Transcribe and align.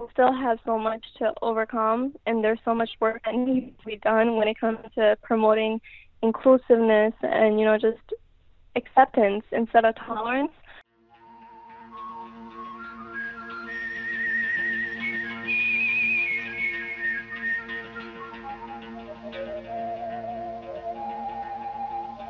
we 0.00 0.06
still 0.12 0.32
have 0.32 0.58
so 0.64 0.78
much 0.78 1.04
to 1.18 1.32
overcome, 1.42 2.14
and 2.24 2.42
there's 2.42 2.58
so 2.64 2.74
much 2.74 2.88
work 3.00 3.20
that 3.26 3.34
needs 3.34 3.78
to 3.78 3.84
be 3.86 3.96
done 3.96 4.36
when 4.36 4.48
it 4.48 4.58
comes 4.58 4.78
to 4.94 5.16
promoting 5.22 5.78
inclusiveness 6.22 7.12
and 7.22 7.58
you 7.58 7.66
know 7.66 7.76
just 7.76 7.98
acceptance 8.76 9.44
instead 9.52 9.84
of 9.84 9.94
tolerance. 9.96 10.52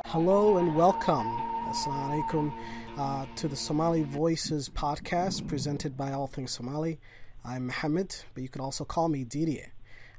Hello 0.07 0.57
and 0.59 0.75
welcome. 0.75 1.27
Assalamu 1.69 2.25
alaikum 2.25 2.53
uh, 2.99 3.27
to 3.37 3.47
the 3.47 3.55
Somali 3.55 4.03
Voices 4.03 4.69
podcast 4.69 5.47
presented 5.47 5.97
by 5.97 6.11
All 6.11 6.27
Things 6.27 6.51
Somali. 6.51 6.99
I'm 7.45 7.67
Mohammed, 7.67 8.17
but 8.35 8.43
you 8.43 8.49
can 8.49 8.61
also 8.61 8.85
call 8.85 9.09
me 9.09 9.25
Didier. 9.25 9.73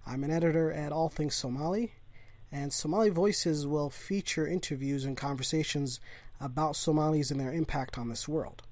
I'm 0.05 0.23
an 0.23 0.31
editor 0.31 0.71
at 0.71 0.91
All 0.91 1.09
Things 1.09 1.35
Somali, 1.35 1.93
and 2.51 2.73
Somali 2.73 3.09
Voices 3.09 3.67
will 3.67 3.89
feature 3.89 4.47
interviews 4.47 5.05
and 5.05 5.15
conversations 5.15 5.99
about 6.39 6.75
Somalis 6.75 7.31
and 7.31 7.39
their 7.39 7.53
impact 7.53 7.97
on 7.97 8.09
this 8.09 8.27
world. 8.27 8.63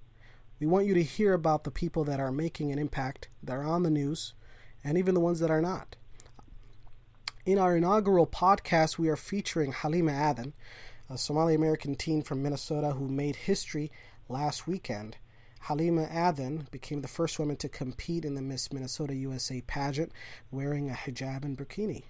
We 0.60 0.68
want 0.68 0.88
you 0.88 0.94
to 0.96 1.04
hear 1.04 1.34
about 1.34 1.64
the 1.64 1.72
people 1.72 2.04
that 2.06 2.20
are 2.20 2.32
making 2.32 2.72
an 2.72 2.80
impact, 2.80 3.30
that 3.44 3.54
are 3.54 3.64
on 3.64 3.84
the 3.84 3.90
news, 3.90 4.34
and 4.84 4.98
even 4.98 5.14
the 5.14 5.22
ones 5.22 5.40
that 5.40 5.52
are 5.52 5.62
not. 5.62 5.96
In 7.46 7.60
our 7.60 7.78
inaugural 7.78 8.28
podcast, 8.28 8.98
we 8.98 9.10
are 9.10 9.16
featuring 9.16 9.72
Halima 9.72 10.12
Aden 10.12 10.54
a 11.10 11.18
Somali 11.18 11.56
American 11.56 11.96
teen 11.96 12.22
from 12.22 12.44
Minnesota 12.44 12.92
who 12.92 13.08
made 13.08 13.36
history 13.36 13.92
last 14.28 14.68
weekend. 14.68 15.18
Halima 15.60 16.08
Aden 16.12 16.68
became 16.72 17.02
the 17.02 17.08
first 17.08 17.38
woman 17.38 17.56
to 17.58 17.70
compete 17.70 18.26
in 18.26 18.36
the 18.36 18.42
Miss 18.42 18.72
Minnesota 18.72 19.14
USA 19.14 19.62
pageant 19.62 20.12
wearing 20.52 20.90
a 20.90 20.94
hijab 20.94 21.44
and 21.44 21.58
burkini. 21.58 22.04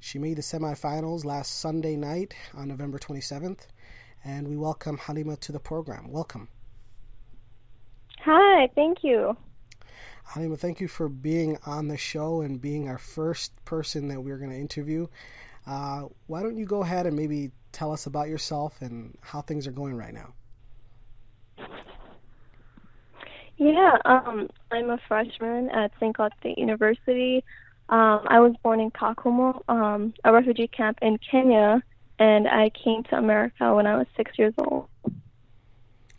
She 0.00 0.18
made 0.18 0.36
the 0.36 0.42
semifinals 0.42 1.24
last 1.24 1.60
Sunday 1.60 1.96
night 1.96 2.34
on 2.54 2.68
November 2.68 2.98
27th, 2.98 3.66
and 4.24 4.48
we 4.48 4.56
welcome 4.56 4.98
Halima 4.98 5.36
to 5.36 5.52
the 5.52 5.60
program. 5.60 6.10
Welcome. 6.10 6.48
Hi, 8.24 8.68
thank 8.74 9.02
you. 9.02 9.36
Halima, 10.24 10.56
thank 10.56 10.80
you 10.80 10.88
for 10.88 11.08
being 11.08 11.58
on 11.66 11.88
the 11.88 11.96
show 11.96 12.42
and 12.42 12.60
being 12.60 12.88
our 12.88 12.98
first 12.98 13.52
person 13.64 14.08
that 14.08 14.20
we're 14.20 14.38
going 14.38 14.50
to 14.50 14.58
interview. 14.58 15.06
Uh, 15.66 16.04
why 16.26 16.42
don't 16.42 16.56
you 16.56 16.66
go 16.66 16.82
ahead 16.82 17.06
and 17.06 17.16
maybe 17.16 17.50
tell 17.72 17.92
us 17.92 18.06
about 18.06 18.28
yourself 18.28 18.80
and 18.82 19.16
how 19.22 19.40
things 19.40 19.66
are 19.66 19.72
going 19.72 19.94
right 19.94 20.14
now? 20.14 20.34
Yeah, 23.60 23.98
um, 24.06 24.48
I'm 24.70 24.88
a 24.88 24.98
freshman 25.06 25.68
at 25.68 25.92
St. 26.00 26.16
Cloud 26.16 26.32
State 26.40 26.56
University. 26.56 27.44
Um, 27.90 28.22
I 28.26 28.40
was 28.40 28.54
born 28.62 28.80
in 28.80 28.90
Kakuma, 28.90 29.60
um, 29.68 30.14
a 30.24 30.32
refugee 30.32 30.66
camp 30.66 30.98
in 31.02 31.18
Kenya, 31.18 31.82
and 32.18 32.48
I 32.48 32.70
came 32.70 33.02
to 33.10 33.16
America 33.16 33.74
when 33.74 33.86
I 33.86 33.98
was 33.98 34.06
six 34.16 34.38
years 34.38 34.54
old. 34.56 34.88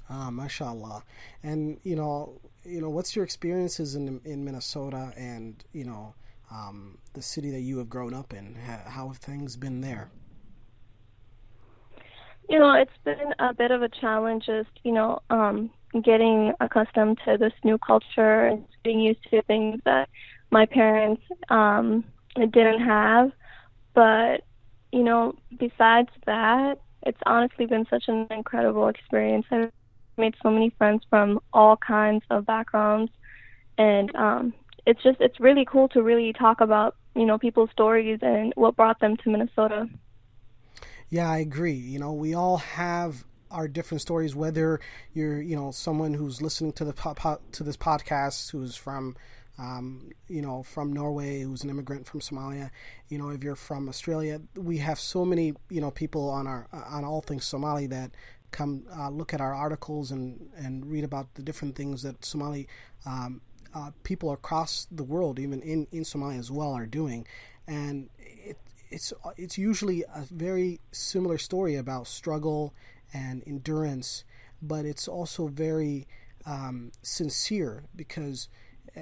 Ah, 0.08 0.30
mashallah. 0.30 1.04
And 1.42 1.80
you 1.82 1.96
know, 1.96 2.40
you 2.64 2.80
know, 2.80 2.92
what's 2.92 3.16
your 3.16 3.26
experiences 3.26 3.96
in 3.96 4.22
in 4.24 4.46
Minnesota, 4.46 5.12
and 5.18 5.64
you 5.74 5.86
know, 5.86 6.14
um, 6.52 7.00
the 7.14 7.24
city 7.24 7.50
that 7.50 7.62
you 7.62 7.80
have 7.80 7.90
grown 7.90 8.14
up 8.14 8.34
in? 8.34 8.54
How 8.54 9.08
have 9.08 9.18
things 9.18 9.58
been 9.58 9.82
there? 9.82 10.12
You 12.48 12.60
know, 12.60 12.74
it's 12.74 12.98
been 13.04 13.34
a 13.40 13.52
bit 13.52 13.72
of 13.72 13.82
a 13.82 13.90
challenge, 13.90 14.46
just 14.46 14.70
you 14.84 14.92
know, 14.92 15.24
um, 15.32 15.72
getting 16.04 16.54
accustomed 16.60 17.20
to 17.26 17.38
this 17.38 17.54
new 17.64 17.78
culture 17.78 18.48
and 18.48 18.66
getting 18.84 19.00
used 19.00 19.24
to 19.30 19.42
things 19.44 19.82
that 19.86 20.10
my 20.50 20.66
parents 20.66 21.22
um, 21.50 22.04
didn't 22.36 22.82
have. 22.82 23.32
But 23.94 24.42
you 24.92 25.04
know, 25.04 25.34
besides 25.58 26.10
that, 26.26 26.80
it's 27.04 27.20
honestly 27.26 27.66
been 27.66 27.86
such 27.90 28.06
an 28.08 28.28
incredible 28.30 28.88
experience. 28.88 29.46
I've 29.52 29.72
made 30.18 30.36
so 30.44 30.50
many 30.50 30.70
friends 30.78 31.04
from 31.10 31.40
all 31.54 31.78
kinds 31.78 32.24
of 32.30 32.46
backgrounds, 32.46 33.12
and 33.78 34.14
um, 34.16 34.54
it's 34.86 35.02
just 35.02 35.20
it's 35.20 35.40
really 35.40 35.66
cool 35.66 35.88
to 35.90 36.02
really 36.02 36.34
talk 36.34 36.62
about 36.62 36.96
you 37.16 37.26
know 37.26 37.38
people's 37.38 37.70
stories 37.72 38.20
and 38.22 38.54
what 38.56 38.76
brought 38.76 39.00
them 39.00 39.18
to 39.18 39.30
Minnesota. 39.30 39.88
Yeah, 41.10 41.30
I 41.30 41.40
agree. 41.40 41.74
You 41.74 42.00
know, 42.00 42.14
we 42.14 42.34
all 42.34 42.58
have 42.58 43.26
our 43.52 43.68
different 43.68 44.02
stories. 44.02 44.36
Whether 44.36 44.80
you're, 45.14 45.42
you 45.42 45.56
know, 45.56 45.72
someone 45.72 46.14
who's 46.14 46.42
listening 46.42 46.74
to 46.74 46.86
the 46.86 46.94
po- 46.94 47.40
to 47.52 47.64
this 47.64 47.78
podcast 47.78 48.52
who's 48.52 48.76
from, 48.76 49.16
um, 49.60 50.12
you 50.28 50.42
know, 50.42 50.64
from 50.64 50.94
Norway, 50.94 51.42
who's 51.42 51.64
an 51.64 51.70
immigrant 51.70 52.08
from 52.08 52.22
Somalia. 52.22 52.72
You 53.10 53.18
know, 53.18 53.30
if 53.30 53.44
you're 53.44 53.56
from 53.56 53.90
Australia, 53.90 54.42
we 54.56 54.78
have 54.78 55.00
so 55.00 55.26
many, 55.26 55.54
you 55.70 55.82
know, 55.82 55.92
people 55.92 56.30
on 56.30 56.48
our 56.48 56.68
on 56.72 57.04
all 57.04 57.22
things 57.22 57.46
Somali 57.46 57.88
that 57.88 58.12
come 58.52 58.84
uh, 58.98 59.10
look 59.10 59.34
at 59.34 59.42
our 59.42 59.54
articles 59.54 60.12
and 60.12 60.50
and 60.58 60.86
read 60.86 61.04
about 61.04 61.34
the 61.36 61.44
different 61.44 61.76
things 61.76 62.04
that 62.04 62.24
Somali. 62.26 62.68
Um, 63.06 63.42
uh, 63.74 63.92
people 64.04 64.32
across 64.34 64.86
the 64.92 65.04
world, 65.04 65.40
even 65.40 65.62
in, 65.62 65.88
in 65.94 66.04
Somalia 66.04 66.38
as 66.38 66.52
well, 66.52 66.74
are 66.74 66.86
doing, 66.86 67.26
and 67.68 68.10
it, 68.20 68.58
it's 68.90 69.14
it's 69.38 69.58
usually 69.58 70.04
a 70.04 70.26
very 70.30 70.80
similar 70.92 71.38
story 71.38 71.76
about 71.76 72.08
struggle 72.08 72.74
and 73.14 73.44
endurance, 73.46 74.24
but 74.62 74.86
it's 74.86 75.08
also 75.08 75.48
very 75.48 76.08
um, 76.46 76.92
sincere 77.02 77.84
because 77.96 78.48
uh, 78.96 79.02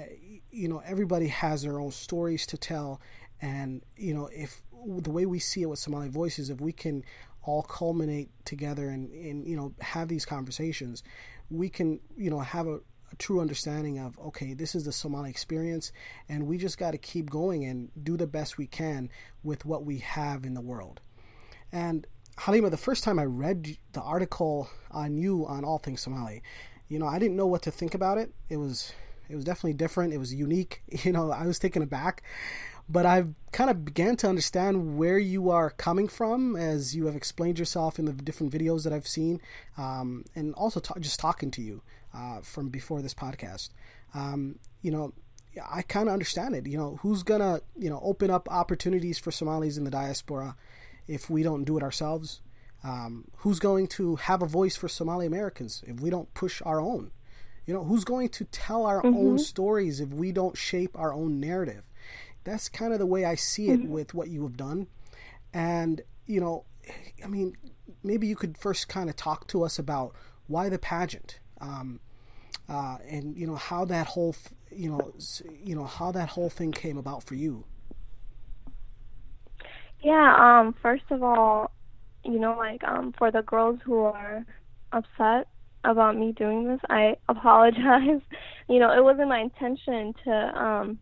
you 0.50 0.68
know 0.68 0.82
everybody 0.84 1.28
has 1.28 1.62
their 1.62 1.80
own 1.80 1.90
stories 1.90 2.46
to 2.46 2.58
tell, 2.58 3.00
and 3.40 3.82
you 3.96 4.14
know 4.14 4.28
if 4.32 4.62
the 4.86 5.10
way 5.10 5.26
we 5.26 5.38
see 5.38 5.62
it 5.62 5.66
with 5.66 5.78
Somali 5.78 6.08
Voices, 6.08 6.50
if 6.50 6.60
we 6.60 6.72
can 6.72 7.04
all 7.42 7.62
culminate 7.62 8.28
together 8.44 8.88
and, 8.90 9.10
and 9.10 9.46
you 9.46 9.56
know 9.56 9.72
have 9.80 10.08
these 10.08 10.24
conversations, 10.24 11.02
we 11.50 11.68
can 11.68 12.00
you 12.16 12.30
know 12.30 12.40
have 12.40 12.66
a, 12.66 12.76
a 12.76 13.16
true 13.18 13.40
understanding 13.40 13.98
of 13.98 14.18
okay, 14.18 14.54
this 14.54 14.74
is 14.74 14.84
the 14.84 14.92
Somali 14.92 15.30
experience, 15.30 15.92
and 16.28 16.46
we 16.46 16.58
just 16.58 16.78
got 16.78 16.92
to 16.92 16.98
keep 16.98 17.30
going 17.30 17.64
and 17.64 17.90
do 18.02 18.16
the 18.16 18.26
best 18.26 18.58
we 18.58 18.66
can 18.66 19.10
with 19.42 19.64
what 19.64 19.84
we 19.84 19.98
have 19.98 20.44
in 20.44 20.54
the 20.54 20.60
world. 20.60 21.00
And 21.72 22.06
Halima, 22.40 22.70
the 22.70 22.78
first 22.78 23.04
time 23.04 23.18
I 23.18 23.26
read 23.26 23.76
the 23.92 24.00
article 24.00 24.70
on 24.90 25.18
you 25.18 25.46
on 25.46 25.62
All 25.62 25.76
Things 25.76 26.00
Somali, 26.00 26.42
you 26.88 26.98
know, 26.98 27.06
I 27.06 27.18
didn't 27.18 27.36
know 27.36 27.46
what 27.46 27.60
to 27.62 27.70
think 27.70 27.94
about 27.94 28.16
it. 28.16 28.32
It 28.48 28.56
was 28.56 28.94
it 29.28 29.34
was 29.34 29.44
definitely 29.44 29.74
different. 29.74 30.14
It 30.14 30.18
was 30.18 30.32
unique. 30.32 30.82
You 31.04 31.12
know, 31.12 31.30
I 31.30 31.44
was 31.44 31.58
taken 31.58 31.82
aback. 31.82 32.22
But 32.88 33.04
I've 33.04 33.34
kind 33.52 33.68
of 33.68 33.84
began 33.84 34.16
to 34.16 34.28
understand 34.28 34.96
where 34.96 35.18
you 35.18 35.50
are 35.50 35.68
coming 35.68 36.08
from 36.08 36.56
as 36.56 36.96
you 36.96 37.06
have 37.06 37.14
explained 37.14 37.58
yourself 37.58 37.98
in 37.98 38.06
the 38.06 38.12
different 38.12 38.54
videos 38.54 38.84
that 38.84 38.92
I've 38.94 39.06
seen, 39.06 39.42
um, 39.76 40.24
and 40.34 40.54
also 40.54 40.80
just 40.98 41.20
talking 41.20 41.50
to 41.52 41.62
you 41.62 41.82
uh, 42.14 42.40
from 42.40 42.70
before 42.70 43.02
this 43.02 43.14
podcast. 43.14 43.68
Um, 44.14 44.58
you 44.80 44.90
know, 44.90 45.12
I 45.70 45.82
kind 45.82 46.08
of 46.08 46.14
understand 46.14 46.54
it. 46.54 46.66
You 46.66 46.78
know, 46.78 46.98
who's 47.02 47.22
gonna 47.22 47.60
you 47.76 47.90
know 47.90 48.00
open 48.02 48.30
up 48.30 48.48
opportunities 48.50 49.18
for 49.18 49.30
Somalis 49.30 49.76
in 49.76 49.84
the 49.84 49.90
diaspora 49.90 50.56
if 51.06 51.30
we 51.30 51.42
don't 51.42 51.64
do 51.64 51.76
it 51.76 51.82
ourselves? 51.82 52.40
Um, 52.82 53.26
who's 53.38 53.58
going 53.58 53.88
to 53.88 54.16
have 54.16 54.42
a 54.42 54.46
voice 54.46 54.76
for 54.76 54.88
Somali 54.88 55.26
Americans 55.26 55.84
if 55.86 56.00
we 56.00 56.10
don't 56.10 56.32
push 56.34 56.62
our 56.64 56.80
own? 56.80 57.10
You 57.66 57.74
know, 57.74 57.84
who's 57.84 58.04
going 58.04 58.30
to 58.30 58.44
tell 58.46 58.86
our 58.86 59.02
mm-hmm. 59.02 59.16
own 59.16 59.38
stories 59.38 60.00
if 60.00 60.08
we 60.08 60.32
don't 60.32 60.56
shape 60.56 60.98
our 60.98 61.12
own 61.12 61.40
narrative? 61.40 61.84
That's 62.44 62.68
kind 62.68 62.92
of 62.92 62.98
the 62.98 63.06
way 63.06 63.24
I 63.24 63.34
see 63.34 63.68
it 63.68 63.80
mm-hmm. 63.80 63.92
with 63.92 64.14
what 64.14 64.28
you 64.28 64.42
have 64.44 64.56
done. 64.56 64.86
And, 65.52 66.00
you 66.26 66.40
know, 66.40 66.64
I 67.22 67.26
mean, 67.26 67.56
maybe 68.02 68.26
you 68.26 68.36
could 68.36 68.56
first 68.56 68.88
kind 68.88 69.10
of 69.10 69.16
talk 69.16 69.46
to 69.48 69.62
us 69.62 69.78
about 69.78 70.14
why 70.46 70.68
the 70.68 70.78
pageant 70.78 71.38
um, 71.60 72.00
uh, 72.68 72.98
and 73.08 73.36
you 73.36 73.46
know 73.46 73.56
how 73.56 73.84
that 73.84 74.06
whole 74.06 74.34
you 74.70 74.90
know 74.90 75.12
you 75.62 75.74
know 75.74 75.84
how 75.84 76.12
that 76.12 76.28
whole 76.28 76.48
thing 76.48 76.72
came 76.72 76.96
about 76.96 77.24
for 77.24 77.34
you. 77.34 77.64
Yeah. 80.02 80.34
Um. 80.38 80.74
First 80.82 81.04
of 81.10 81.22
all, 81.22 81.70
you 82.24 82.38
know, 82.38 82.56
like 82.56 82.82
um, 82.84 83.14
for 83.18 83.30
the 83.30 83.42
girls 83.42 83.78
who 83.84 83.98
are 84.00 84.44
upset 84.92 85.48
about 85.84 86.16
me 86.16 86.32
doing 86.32 86.66
this, 86.66 86.80
I 86.88 87.16
apologize. 87.28 88.22
you 88.68 88.78
know, 88.78 88.92
it 88.96 89.02
wasn't 89.02 89.28
my 89.28 89.40
intention 89.40 90.14
to 90.24 90.32
um, 90.32 90.98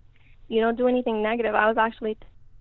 you 0.48 0.60
know, 0.60 0.72
do 0.72 0.88
anything 0.88 1.22
negative. 1.22 1.54
I 1.54 1.68
was 1.68 1.76
actually 1.78 2.16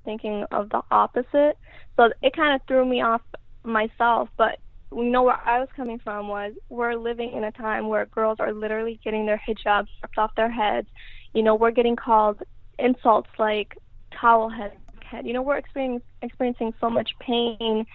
thinking 0.06 0.46
of 0.52 0.70
the 0.70 0.82
opposite. 0.92 1.58
So 1.96 2.10
it 2.22 2.36
kind 2.36 2.56
of 2.56 2.62
threw 2.68 2.86
me 2.86 3.02
off 3.02 3.22
myself, 3.64 4.30
but 4.38 4.60
you 4.94 5.04
know 5.04 5.24
where 5.24 5.40
I 5.46 5.60
was 5.60 5.68
coming 5.76 6.00
from 6.00 6.30
was 6.30 6.54
we're 6.70 6.96
living 6.96 7.34
in 7.34 7.44
a 7.44 7.52
time 7.52 7.90
where 7.90 8.06
girls 8.06 8.38
are 8.40 8.54
literally 8.54 9.00
getting 9.04 9.26
their 9.26 9.42
hijabs 9.48 9.88
ripped 10.02 10.18
off 10.18 10.32
their 10.36 10.52
heads. 10.52 10.88
You 11.34 11.44
know, 11.44 11.56
we're 11.56 11.72
getting 11.72 11.96
called 11.96 12.42
insults 12.80 13.30
like 13.38 13.78
towel 14.20 14.50
head. 14.50 14.72
You 15.24 15.34
know, 15.34 15.42
we're 15.42 15.58
experiencing 15.58 16.02
experiencing 16.22 16.74
so 16.80 16.90
much 16.90 17.12
pain 17.20 17.86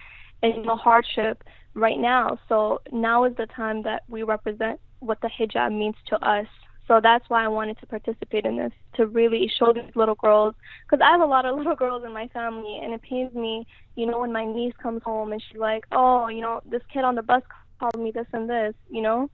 and 0.41 0.55
you 0.55 0.63
know, 0.63 0.75
hardship 0.75 1.43
right 1.73 1.97
now. 1.97 2.37
So 2.49 2.81
now 2.91 3.23
is 3.25 3.35
the 3.35 3.47
time 3.47 3.83
that 3.83 4.03
we 4.07 4.23
represent 4.23 4.79
what 4.99 5.21
the 5.21 5.29
hijab 5.29 5.71
means 5.77 5.95
to 6.07 6.17
us. 6.25 6.47
So 6.87 6.99
that's 7.01 7.29
why 7.29 7.45
I 7.45 7.47
wanted 7.47 7.79
to 7.79 7.85
participate 7.87 8.45
in 8.45 8.57
this 8.57 8.73
to 8.95 9.07
really 9.07 9.49
show 9.57 9.71
these 9.71 9.95
little 9.95 10.15
girls 10.15 10.53
because 10.85 11.01
I 11.01 11.11
have 11.11 11.21
a 11.21 11.25
lot 11.25 11.45
of 11.45 11.55
little 11.57 11.75
girls 11.75 12.03
in 12.05 12.13
my 12.13 12.27
family, 12.29 12.79
and 12.83 12.93
it 12.93 13.01
pains 13.01 13.33
me, 13.33 13.65
you 13.95 14.05
know, 14.05 14.19
when 14.19 14.33
my 14.33 14.45
niece 14.45 14.73
comes 14.81 15.01
home 15.03 15.31
and 15.31 15.41
she's 15.41 15.59
like, 15.59 15.85
"Oh, 15.91 16.27
you 16.27 16.41
know, 16.41 16.61
this 16.65 16.81
kid 16.91 17.03
on 17.03 17.15
the 17.15 17.23
bus 17.23 17.41
called 17.79 17.97
me 17.97 18.11
this 18.11 18.27
and 18.33 18.49
this," 18.49 18.73
you 18.89 19.01
know. 19.01 19.29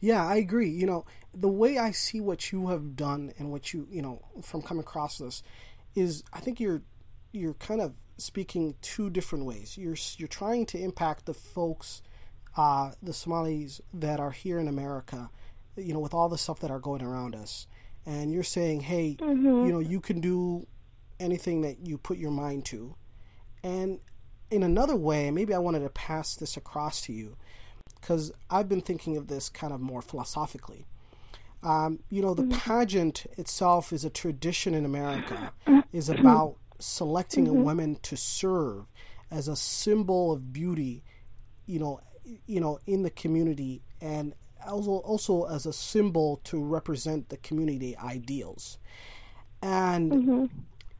Yeah, 0.00 0.26
I 0.26 0.36
agree. 0.36 0.68
You 0.68 0.86
know, 0.86 1.04
the 1.32 1.48
way 1.48 1.78
I 1.78 1.92
see 1.92 2.20
what 2.20 2.52
you 2.52 2.68
have 2.68 2.96
done 2.96 3.32
and 3.38 3.50
what 3.50 3.72
you, 3.72 3.86
you 3.90 4.02
know, 4.02 4.22
from 4.42 4.62
coming 4.62 4.82
across 4.82 5.18
this, 5.18 5.42
is 5.94 6.24
I 6.32 6.40
think 6.40 6.58
you're 6.60 6.82
you're 7.34 7.54
kind 7.54 7.80
of 7.80 7.92
speaking 8.16 8.74
two 8.80 9.10
different 9.10 9.44
ways. 9.44 9.76
You're 9.76 9.96
you're 10.16 10.28
trying 10.28 10.66
to 10.66 10.78
impact 10.78 11.26
the 11.26 11.34
folks, 11.34 12.02
uh, 12.56 12.92
the 13.02 13.12
Somalis 13.12 13.80
that 13.92 14.20
are 14.20 14.30
here 14.30 14.58
in 14.58 14.68
America, 14.68 15.30
you 15.76 15.92
know, 15.92 16.00
with 16.00 16.14
all 16.14 16.28
the 16.28 16.38
stuff 16.38 16.60
that 16.60 16.70
are 16.70 16.78
going 16.78 17.02
around 17.02 17.34
us, 17.34 17.66
and 18.06 18.32
you're 18.32 18.42
saying, 18.42 18.80
hey, 18.80 19.16
mm-hmm. 19.18 19.66
you 19.66 19.72
know, 19.72 19.80
you 19.80 20.00
can 20.00 20.20
do 20.20 20.66
anything 21.18 21.62
that 21.62 21.86
you 21.86 21.98
put 21.98 22.18
your 22.18 22.30
mind 22.30 22.64
to, 22.66 22.94
and 23.62 23.98
in 24.50 24.62
another 24.62 24.96
way, 24.96 25.30
maybe 25.30 25.52
I 25.52 25.58
wanted 25.58 25.80
to 25.80 25.90
pass 25.90 26.36
this 26.36 26.56
across 26.56 27.02
to 27.02 27.12
you, 27.12 27.36
because 28.00 28.32
I've 28.48 28.68
been 28.68 28.82
thinking 28.82 29.16
of 29.16 29.26
this 29.26 29.48
kind 29.48 29.72
of 29.72 29.80
more 29.80 30.02
philosophically. 30.02 30.86
Um, 31.64 32.00
you 32.10 32.20
know, 32.20 32.34
the 32.34 32.42
mm-hmm. 32.42 32.58
pageant 32.58 33.24
itself 33.38 33.92
is 33.92 34.04
a 34.04 34.10
tradition 34.10 34.74
in 34.74 34.84
America, 34.84 35.50
is 35.92 36.10
about 36.10 36.56
selecting 36.78 37.46
mm-hmm. 37.46 37.56
a 37.58 37.62
woman 37.62 37.96
to 38.02 38.16
serve 38.16 38.86
as 39.30 39.48
a 39.48 39.56
symbol 39.56 40.32
of 40.32 40.52
beauty, 40.52 41.02
you 41.66 41.78
know, 41.78 42.00
you 42.46 42.60
know, 42.60 42.78
in 42.86 43.02
the 43.02 43.10
community, 43.10 43.82
and 44.00 44.34
also 44.66 44.92
also 44.92 45.44
as 45.44 45.66
a 45.66 45.72
symbol 45.72 46.40
to 46.44 46.62
represent 46.62 47.28
the 47.28 47.36
community 47.38 47.96
ideals. 47.98 48.78
And 49.62 50.12
mm-hmm. 50.12 50.44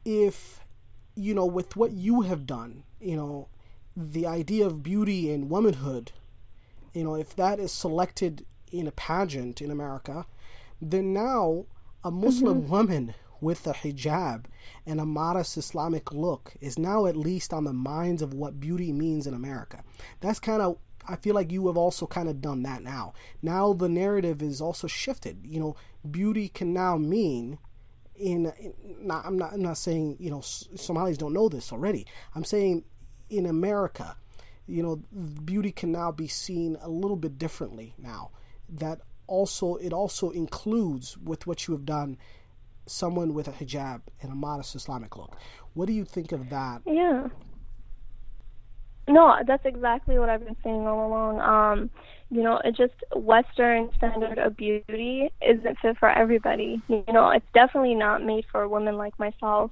if 0.03 0.59
you 1.15 1.33
know, 1.33 1.45
with 1.45 1.75
what 1.75 1.91
you 1.91 2.21
have 2.21 2.45
done, 2.45 2.83
you 2.99 3.15
know, 3.15 3.47
the 3.95 4.27
idea 4.27 4.65
of 4.65 4.83
beauty 4.83 5.31
and 5.31 5.49
womanhood, 5.49 6.11
you 6.93 7.03
know, 7.03 7.15
if 7.15 7.35
that 7.35 7.59
is 7.59 7.71
selected 7.71 8.45
in 8.71 8.87
a 8.87 8.91
pageant 8.91 9.61
in 9.61 9.71
America, 9.71 10.25
then 10.81 11.13
now 11.13 11.65
a 12.03 12.11
Muslim 12.11 12.61
mm-hmm. 12.61 12.71
woman 12.71 13.15
with 13.41 13.67
a 13.67 13.73
hijab 13.73 14.45
and 14.85 14.99
a 14.99 15.05
modest 15.05 15.57
Islamic 15.57 16.11
look 16.11 16.53
is 16.61 16.79
now 16.79 17.05
at 17.05 17.17
least 17.17 17.53
on 17.53 17.63
the 17.63 17.73
minds 17.73 18.21
of 18.21 18.33
what 18.33 18.59
beauty 18.59 18.91
means 18.91 19.27
in 19.27 19.33
America. 19.33 19.83
That's 20.21 20.39
kind 20.39 20.61
of 20.61 20.77
I 21.07 21.15
feel 21.15 21.35
like 21.35 21.51
you 21.51 21.67
have 21.67 21.77
also 21.77 22.07
kind 22.07 22.29
of 22.29 22.41
done 22.41 22.63
that 22.63 22.81
now. 22.81 23.13
Now 23.41 23.73
the 23.73 23.89
narrative 23.89 24.41
is 24.41 24.61
also 24.61 24.87
shifted. 24.87 25.45
You 25.45 25.59
know, 25.59 25.75
beauty 26.09 26.49
can 26.49 26.73
now 26.73 26.97
mean 26.97 27.59
in, 28.15 28.51
in 28.59 28.73
not, 29.01 29.25
I'm 29.25 29.37
not 29.37 29.53
I'm 29.53 29.61
not 29.61 29.77
saying, 29.77 30.17
you 30.19 30.29
know, 30.29 30.41
Somalis 30.41 31.17
don't 31.17 31.33
know 31.33 31.49
this 31.49 31.71
already. 31.71 32.07
I'm 32.33 32.43
saying 32.43 32.83
in 33.29 33.45
America, 33.45 34.15
you 34.67 34.81
know, 34.81 34.95
beauty 35.43 35.71
can 35.71 35.91
now 35.91 36.11
be 36.11 36.27
seen 36.27 36.77
a 36.81 36.89
little 36.89 37.17
bit 37.17 37.37
differently 37.37 37.93
now. 37.97 38.31
That 38.69 39.01
also 39.27 39.75
it 39.75 39.93
also 39.93 40.29
includes 40.31 41.17
with 41.17 41.45
what 41.45 41.67
you 41.67 41.73
have 41.73 41.85
done 41.85 42.17
someone 42.85 43.33
with 43.33 43.47
a 43.47 43.51
hijab 43.51 44.01
and 44.21 44.31
a 44.31 44.35
modest 44.35 44.75
Islamic 44.75 45.17
look. 45.17 45.35
What 45.73 45.87
do 45.87 45.93
you 45.93 46.05
think 46.05 46.31
of 46.31 46.49
that? 46.49 46.81
Yeah. 46.85 47.27
No, 49.07 49.35
that's 49.45 49.65
exactly 49.65 50.17
what 50.17 50.29
I've 50.29 50.43
been 50.43 50.55
saying 50.63 50.87
all 50.87 51.07
along. 51.07 51.39
Um, 51.39 51.89
you 52.31 52.41
know, 52.41 52.59
it 52.63 52.75
just 52.75 52.93
Western 53.15 53.91
standard 53.97 54.39
of 54.39 54.57
beauty 54.57 55.29
isn't 55.47 55.79
fit 55.79 55.97
for 55.99 56.09
everybody. 56.09 56.81
You 56.87 57.03
know, 57.13 57.29
it's 57.29 57.45
definitely 57.53 57.93
not 57.93 58.23
made 58.23 58.45
for 58.51 58.67
women 58.67 58.97
like 58.97 59.17
myself. 59.19 59.71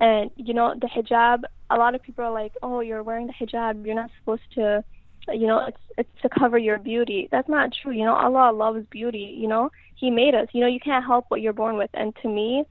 And 0.00 0.30
you 0.36 0.54
know, 0.54 0.74
the 0.80 0.86
hijab. 0.86 1.42
A 1.68 1.76
lot 1.76 1.94
of 1.94 2.02
people 2.02 2.24
are 2.24 2.32
like, 2.32 2.52
"Oh, 2.62 2.80
you're 2.80 3.02
wearing 3.02 3.26
the 3.26 3.34
hijab. 3.34 3.84
You're 3.84 3.94
not 3.94 4.10
supposed 4.18 4.50
to." 4.54 4.82
You 5.32 5.46
know, 5.46 5.66
it's 5.66 5.78
it's 5.98 6.22
to 6.22 6.28
cover 6.28 6.58
your 6.58 6.78
beauty. 6.78 7.28
That's 7.30 7.48
not 7.48 7.70
true. 7.82 7.92
You 7.92 8.04
know, 8.04 8.14
Allah 8.14 8.52
loves 8.52 8.84
beauty. 8.90 9.36
You 9.38 9.48
know, 9.48 9.70
He 9.96 10.10
made 10.10 10.34
us. 10.34 10.48
You 10.52 10.62
know, 10.62 10.66
you 10.66 10.80
can't 10.80 11.04
help 11.04 11.26
what 11.28 11.40
you're 11.40 11.52
born 11.52 11.76
with. 11.76 11.90
And 11.94 12.14
to 12.22 12.28
me, 12.28 12.64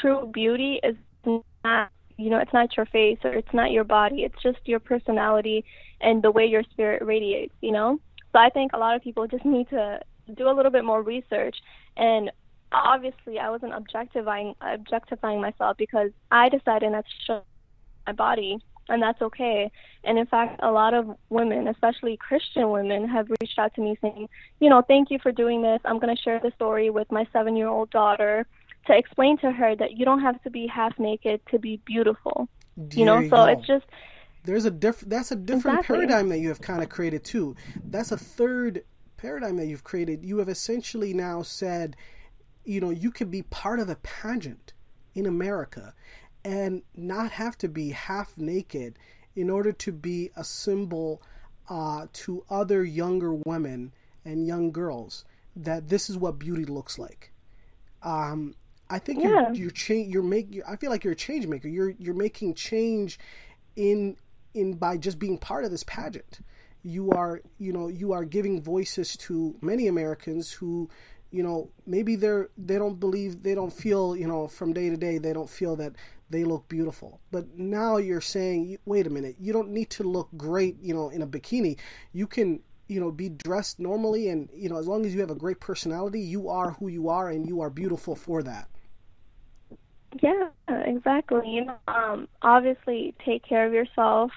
true 0.00 0.30
beauty 0.32 0.80
is 0.82 0.96
not 1.64 1.90
you 2.18 2.30
know, 2.30 2.38
it's 2.38 2.52
not 2.52 2.76
your 2.76 2.86
face 2.86 3.18
or 3.24 3.32
it's 3.32 3.54
not 3.54 3.70
your 3.70 3.84
body. 3.84 4.24
It's 4.24 4.42
just 4.42 4.58
your 4.64 4.80
personality 4.80 5.64
and 6.00 6.22
the 6.22 6.32
way 6.32 6.46
your 6.46 6.64
spirit 6.64 7.02
radiates, 7.04 7.54
you 7.60 7.70
know? 7.70 7.98
So 8.32 8.40
I 8.40 8.50
think 8.50 8.72
a 8.74 8.78
lot 8.78 8.96
of 8.96 9.02
people 9.02 9.26
just 9.26 9.44
need 9.46 9.70
to 9.70 10.00
do 10.34 10.48
a 10.48 10.52
little 10.52 10.72
bit 10.72 10.84
more 10.84 11.02
research 11.02 11.56
and 11.96 12.30
obviously 12.70 13.38
I 13.38 13.48
wasn't 13.48 13.72
objectifying 13.72 14.54
objectifying 14.60 15.40
myself 15.40 15.78
because 15.78 16.10
I 16.30 16.50
decided 16.50 16.92
not 16.92 17.04
to 17.06 17.10
show 17.26 17.42
my 18.06 18.12
body 18.12 18.58
and 18.88 19.02
that's 19.02 19.20
okay. 19.20 19.70
And 20.04 20.18
in 20.18 20.26
fact, 20.26 20.60
a 20.62 20.70
lot 20.70 20.94
of 20.94 21.16
women, 21.28 21.68
especially 21.68 22.16
Christian 22.16 22.70
women, 22.70 23.08
have 23.08 23.28
reached 23.40 23.58
out 23.58 23.74
to 23.74 23.80
me 23.80 23.96
saying, 24.00 24.28
you 24.60 24.70
know, 24.70 24.82
thank 24.82 25.10
you 25.10 25.18
for 25.22 25.32
doing 25.32 25.62
this. 25.62 25.80
I'm 25.84 25.98
going 25.98 26.14
to 26.14 26.22
share 26.22 26.40
the 26.40 26.52
story 26.56 26.90
with 26.90 27.10
my 27.10 27.26
seven 27.32 27.56
year 27.56 27.68
old 27.68 27.90
daughter 27.90 28.46
to 28.86 28.96
explain 28.96 29.38
to 29.38 29.52
her 29.52 29.76
that 29.76 29.96
you 29.96 30.04
don't 30.04 30.22
have 30.22 30.42
to 30.42 30.50
be 30.50 30.66
half 30.66 30.98
naked 30.98 31.40
to 31.50 31.58
be 31.58 31.80
beautiful. 31.84 32.48
There 32.76 32.98
you 32.98 33.04
know, 33.04 33.18
you 33.18 33.28
so 33.28 33.36
go. 33.36 33.44
it's 33.44 33.66
just 33.66 33.84
there's 34.44 34.64
a 34.64 34.70
different 34.70 35.10
that's 35.10 35.30
a 35.30 35.36
different 35.36 35.80
exactly. 35.80 36.06
paradigm 36.06 36.28
that 36.30 36.38
you 36.38 36.48
have 36.48 36.60
kind 36.60 36.82
of 36.82 36.88
created 36.88 37.24
too. 37.24 37.54
That's 37.84 38.12
a 38.12 38.16
third 38.16 38.84
paradigm 39.16 39.56
that 39.56 39.66
you've 39.66 39.84
created. 39.84 40.24
You 40.24 40.38
have 40.38 40.48
essentially 40.48 41.12
now 41.12 41.42
said, 41.42 41.96
you 42.64 42.80
know, 42.80 42.90
you 42.90 43.10
could 43.10 43.30
be 43.30 43.42
part 43.42 43.80
of 43.80 43.88
a 43.88 43.96
pageant 43.96 44.72
in 45.14 45.26
America 45.26 45.94
and 46.48 46.82
not 46.96 47.32
have 47.32 47.58
to 47.58 47.68
be 47.68 47.90
half 47.90 48.38
naked 48.38 48.98
in 49.36 49.50
order 49.50 49.70
to 49.70 49.92
be 49.92 50.30
a 50.34 50.42
symbol 50.42 51.20
uh, 51.68 52.06
to 52.14 52.42
other 52.48 52.82
younger 52.82 53.34
women 53.34 53.92
and 54.24 54.46
young 54.46 54.72
girls 54.72 55.26
that 55.54 55.90
this 55.90 56.08
is 56.08 56.16
what 56.16 56.38
beauty 56.38 56.64
looks 56.64 56.98
like. 56.98 57.32
Um, 58.02 58.54
I 58.88 58.98
think 58.98 59.22
yeah. 59.22 59.28
you're 59.28 59.52
you're 59.52 59.70
change 59.70 60.10
you're 60.10 60.22
making. 60.22 60.62
I 60.66 60.76
feel 60.76 60.88
like 60.88 61.04
you're 61.04 61.12
a 61.12 61.16
change 61.16 61.46
maker. 61.46 61.68
You're 61.68 61.90
you're 61.98 62.14
making 62.14 62.54
change 62.54 63.18
in 63.76 64.16
in 64.54 64.72
by 64.72 64.96
just 64.96 65.18
being 65.18 65.36
part 65.36 65.66
of 65.66 65.70
this 65.70 65.84
pageant. 65.84 66.40
You 66.82 67.10
are 67.10 67.42
you 67.58 67.74
know 67.74 67.88
you 67.88 68.12
are 68.12 68.24
giving 68.24 68.62
voices 68.62 69.18
to 69.18 69.54
many 69.60 69.86
Americans 69.86 70.52
who 70.52 70.88
you 71.30 71.42
know 71.42 71.68
maybe 71.86 72.16
they're 72.16 72.48
they 72.56 72.78
don't 72.78 72.98
believe 72.98 73.42
they 73.42 73.54
don't 73.54 73.72
feel 73.72 74.16
you 74.16 74.26
know 74.26 74.48
from 74.48 74.72
day 74.72 74.88
to 74.88 74.96
day 74.96 75.18
they 75.18 75.34
don't 75.34 75.50
feel 75.50 75.76
that 75.76 75.92
they 76.30 76.44
look 76.44 76.68
beautiful 76.68 77.20
but 77.30 77.58
now 77.58 77.96
you're 77.96 78.20
saying 78.20 78.78
wait 78.84 79.06
a 79.06 79.10
minute 79.10 79.36
you 79.40 79.52
don't 79.52 79.70
need 79.70 79.90
to 79.90 80.02
look 80.02 80.28
great 80.36 80.76
you 80.80 80.94
know 80.94 81.08
in 81.08 81.22
a 81.22 81.26
bikini 81.26 81.78
you 82.12 82.26
can 82.26 82.60
you 82.88 83.00
know 83.00 83.10
be 83.10 83.28
dressed 83.28 83.78
normally 83.78 84.28
and 84.28 84.48
you 84.54 84.68
know 84.68 84.76
as 84.76 84.86
long 84.86 85.04
as 85.04 85.14
you 85.14 85.20
have 85.20 85.30
a 85.30 85.34
great 85.34 85.60
personality 85.60 86.20
you 86.20 86.48
are 86.48 86.72
who 86.72 86.88
you 86.88 87.08
are 87.08 87.28
and 87.28 87.46
you 87.46 87.60
are 87.60 87.70
beautiful 87.70 88.14
for 88.14 88.42
that 88.42 88.68
yeah, 90.22 90.48
exactly. 90.68 91.48
You 91.48 91.66
know, 91.66 91.76
um, 91.86 92.28
obviously 92.42 93.14
take 93.24 93.44
care 93.44 93.66
of 93.66 93.72
yourself. 93.72 94.30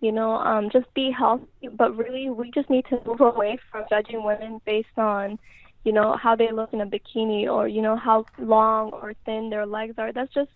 You 0.00 0.12
know, 0.12 0.36
um, 0.36 0.70
just 0.70 0.92
be 0.94 1.10
healthy. 1.10 1.46
But 1.72 1.96
really, 1.96 2.30
we 2.30 2.50
just 2.50 2.70
need 2.70 2.86
to 2.90 3.00
move 3.06 3.20
away 3.20 3.58
from 3.70 3.84
judging 3.90 4.22
women 4.24 4.60
based 4.64 4.96
on, 4.96 5.38
you 5.84 5.92
know, 5.92 6.16
how 6.16 6.36
they 6.36 6.52
look 6.52 6.72
in 6.72 6.80
a 6.80 6.86
bikini 6.86 7.50
or 7.50 7.66
you 7.66 7.82
know 7.82 7.96
how 7.96 8.26
long 8.38 8.90
or 8.92 9.14
thin 9.24 9.50
their 9.50 9.66
legs 9.66 9.94
are. 9.98 10.12
That's 10.12 10.32
just, 10.32 10.50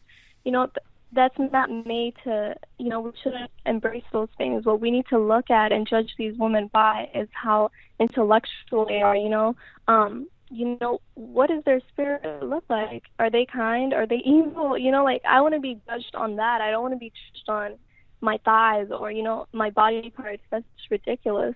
you 0.45 0.53
know, 0.53 0.67
th- 0.67 0.87
that's 1.13 1.39
not 1.53 1.71
made 1.87 2.15
to. 2.25 2.55
You 2.79 2.89
know, 2.89 3.01
we 3.01 3.11
shouldn't 3.23 3.51
embrace 3.67 4.05
those 4.13 4.29
things. 4.39 4.65
What 4.65 4.81
we 4.81 4.91
need 4.91 5.07
to 5.11 5.19
look 5.19 5.51
at 5.51 5.73
and 5.73 5.87
judge 5.89 6.15
these 6.19 6.37
women 6.39 6.71
by 6.73 7.09
is 7.15 7.29
how 7.33 7.71
intellectual 7.99 8.87
they 8.87 9.03
are. 9.03 9.17
You 9.17 9.29
know, 9.29 9.57
um, 9.89 10.29
you 10.51 10.79
know, 10.81 11.01
what 11.15 11.49
does 11.49 11.63
their 11.65 11.81
spirit 11.89 12.43
look 12.43 12.65
like? 12.69 13.05
Are 13.19 13.31
they 13.31 13.47
kind? 13.47 13.93
Are 13.95 14.07
they 14.07 14.17
evil? 14.25 14.77
You 14.77 14.91
know, 14.91 15.05
like 15.05 15.23
I 15.29 15.41
want 15.41 15.55
to 15.55 15.61
be 15.61 15.81
judged 15.89 16.15
on 16.15 16.37
that. 16.37 16.61
I 16.61 16.71
don't 16.71 16.83
want 16.83 16.95
to 16.95 16.99
be 16.99 17.13
judged 17.33 17.49
on 17.49 17.79
my 18.21 18.39
thighs 18.45 18.89
or 18.91 19.11
you 19.11 19.23
know 19.23 19.47
my 19.53 19.71
body 19.71 20.11
parts. 20.11 20.43
That's 20.51 20.65
ridiculous. 20.91 21.55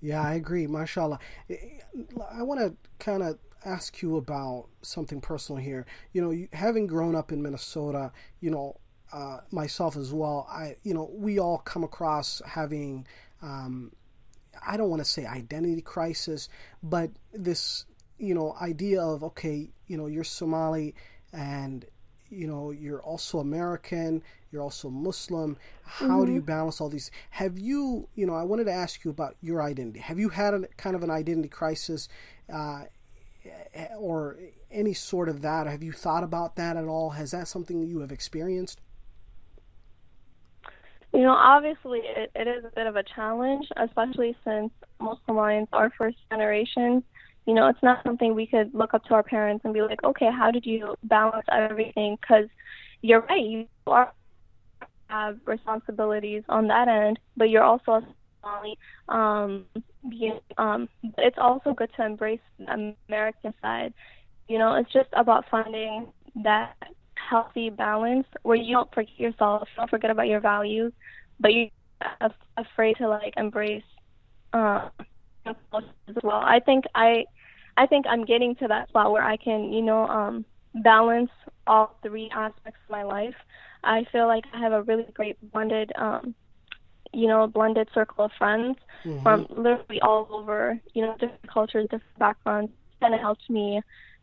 Yeah, 0.00 0.20
I 0.20 0.34
agree. 0.34 0.66
Mashallah. 0.66 1.20
I 2.30 2.42
want 2.42 2.60
to 2.60 2.74
kind 2.98 3.22
of 3.22 3.38
ask 3.64 4.02
you 4.02 4.16
about 4.16 4.66
something 4.82 5.20
personal 5.20 5.62
here. 5.62 5.86
You 6.12 6.22
know, 6.22 6.46
having 6.52 6.86
grown 6.86 7.14
up 7.14 7.32
in 7.32 7.42
Minnesota, 7.42 8.12
you 8.40 8.50
know, 8.50 8.78
uh, 9.12 9.38
myself 9.50 9.96
as 9.96 10.12
well. 10.12 10.46
I, 10.50 10.76
you 10.82 10.94
know, 10.94 11.10
we 11.12 11.38
all 11.38 11.58
come 11.58 11.84
across 11.84 12.40
having. 12.46 13.06
Um, 13.42 13.92
I 14.64 14.76
don't 14.76 14.90
want 14.90 15.00
to 15.00 15.08
say 15.08 15.26
identity 15.26 15.82
crisis, 15.82 16.48
but 16.82 17.10
this 17.32 17.86
you 18.22 18.34
know 18.34 18.54
idea 18.60 19.02
of 19.02 19.24
okay 19.24 19.68
you 19.88 19.96
know 19.96 20.06
you're 20.06 20.24
somali 20.24 20.94
and 21.32 21.84
you 22.30 22.46
know 22.46 22.70
you're 22.70 23.02
also 23.02 23.40
american 23.40 24.22
you're 24.50 24.62
also 24.62 24.88
muslim 24.88 25.56
how 25.82 26.06
mm-hmm. 26.06 26.26
do 26.26 26.32
you 26.32 26.40
balance 26.40 26.80
all 26.80 26.88
these 26.88 27.10
have 27.30 27.58
you 27.58 28.08
you 28.14 28.24
know 28.24 28.34
i 28.34 28.44
wanted 28.44 28.64
to 28.64 28.72
ask 28.72 29.04
you 29.04 29.10
about 29.10 29.34
your 29.42 29.60
identity 29.60 29.98
have 29.98 30.20
you 30.20 30.28
had 30.28 30.54
a 30.54 30.66
kind 30.76 30.94
of 30.94 31.02
an 31.02 31.10
identity 31.10 31.48
crisis 31.48 32.08
uh, 32.52 32.84
or 33.98 34.38
any 34.70 34.94
sort 34.94 35.28
of 35.28 35.42
that. 35.42 35.66
Have 35.66 35.82
you 35.82 35.92
thought 35.92 36.24
about 36.24 36.56
that 36.56 36.76
at 36.76 36.84
all? 36.84 37.10
Has 37.10 37.30
that 37.32 37.48
something 37.48 37.82
you 37.82 38.00
have 38.00 38.12
experienced? 38.12 38.80
You 41.12 41.20
know, 41.20 41.32
obviously 41.32 42.00
it, 42.00 42.30
it 42.34 42.48
is 42.48 42.64
a 42.64 42.70
bit 42.74 42.86
of 42.86 42.96
a 42.96 43.02
challenge, 43.02 43.66
especially 43.76 44.34
since 44.44 44.72
most 44.98 45.20
Somalians 45.26 45.68
are 45.72 45.90
first 45.96 46.16
generation. 46.30 47.02
You 47.46 47.54
know, 47.54 47.68
it's 47.68 47.82
not 47.82 48.02
something 48.04 48.34
we 48.34 48.46
could 48.46 48.72
look 48.72 48.94
up 48.94 49.04
to 49.04 49.14
our 49.14 49.22
parents 49.22 49.64
and 49.64 49.74
be 49.74 49.82
like, 49.82 50.02
okay, 50.04 50.30
how 50.30 50.50
did 50.50 50.64
you 50.64 50.94
balance 51.02 51.44
everything? 51.50 52.16
Because 52.20 52.46
you're 53.02 53.20
right, 53.20 53.44
you 53.44 53.66
are 53.86 54.12
have 55.08 55.38
responsibilities 55.44 56.42
on 56.48 56.68
that 56.68 56.88
end, 56.88 57.18
but 57.36 57.50
you're 57.50 57.62
also 57.62 57.92
a 57.92 58.06
Somali. 58.40 58.78
Um, 59.08 59.66
being, 60.08 60.38
um, 60.58 60.88
it's 61.18 61.38
also 61.38 61.74
good 61.74 61.90
to 61.96 62.04
embrace 62.04 62.40
the 62.58 62.94
American 63.08 63.54
side. 63.62 63.92
You 64.48 64.58
know, 64.58 64.74
it's 64.74 64.92
just 64.92 65.08
about 65.12 65.44
finding 65.50 66.12
that 66.42 66.74
healthy 67.14 67.70
balance 67.70 68.26
where 68.42 68.56
you 68.56 68.74
don't 68.74 68.92
forget 68.94 69.18
yourself, 69.18 69.68
don't 69.76 69.90
forget 69.90 70.10
about 70.10 70.28
your 70.28 70.40
values, 70.40 70.92
but 71.40 71.52
you're 71.54 71.68
afraid 72.56 72.96
to 72.96 73.08
like 73.08 73.34
embrace 73.36 73.84
uh, 74.52 74.88
as 75.46 76.16
well. 76.22 76.42
I 76.42 76.60
think 76.64 76.84
I, 76.94 77.24
I 77.76 77.86
think 77.86 78.06
I'm 78.08 78.24
getting 78.24 78.54
to 78.56 78.68
that 78.68 78.88
spot 78.88 79.12
where 79.12 79.22
I 79.22 79.36
can, 79.36 79.72
you 79.72 79.82
know, 79.82 80.06
um, 80.06 80.44
balance 80.74 81.30
all 81.66 81.96
three 82.02 82.30
aspects 82.34 82.80
of 82.84 82.90
my 82.90 83.02
life. 83.02 83.34
I 83.84 84.04
feel 84.12 84.26
like 84.26 84.44
I 84.52 84.60
have 84.60 84.72
a 84.72 84.82
really 84.82 85.06
great 85.14 85.36
blended, 85.52 85.92
um, 85.96 86.34
you 87.12 87.28
know, 87.28 87.42
a 87.42 87.48
blended 87.48 87.88
circle 87.94 88.24
of 88.24 88.30
friends 88.38 88.76
mm-hmm. 89.04 89.22
from 89.22 89.46
literally 89.50 90.00
all 90.00 90.26
over, 90.30 90.80
you 90.94 91.02
know, 91.02 91.12
different 91.12 91.50
cultures, 91.52 91.84
different 91.84 92.18
backgrounds. 92.18 92.72
Kind 93.00 93.14
of 93.14 93.20
helped 93.20 93.50
me, 93.50 93.80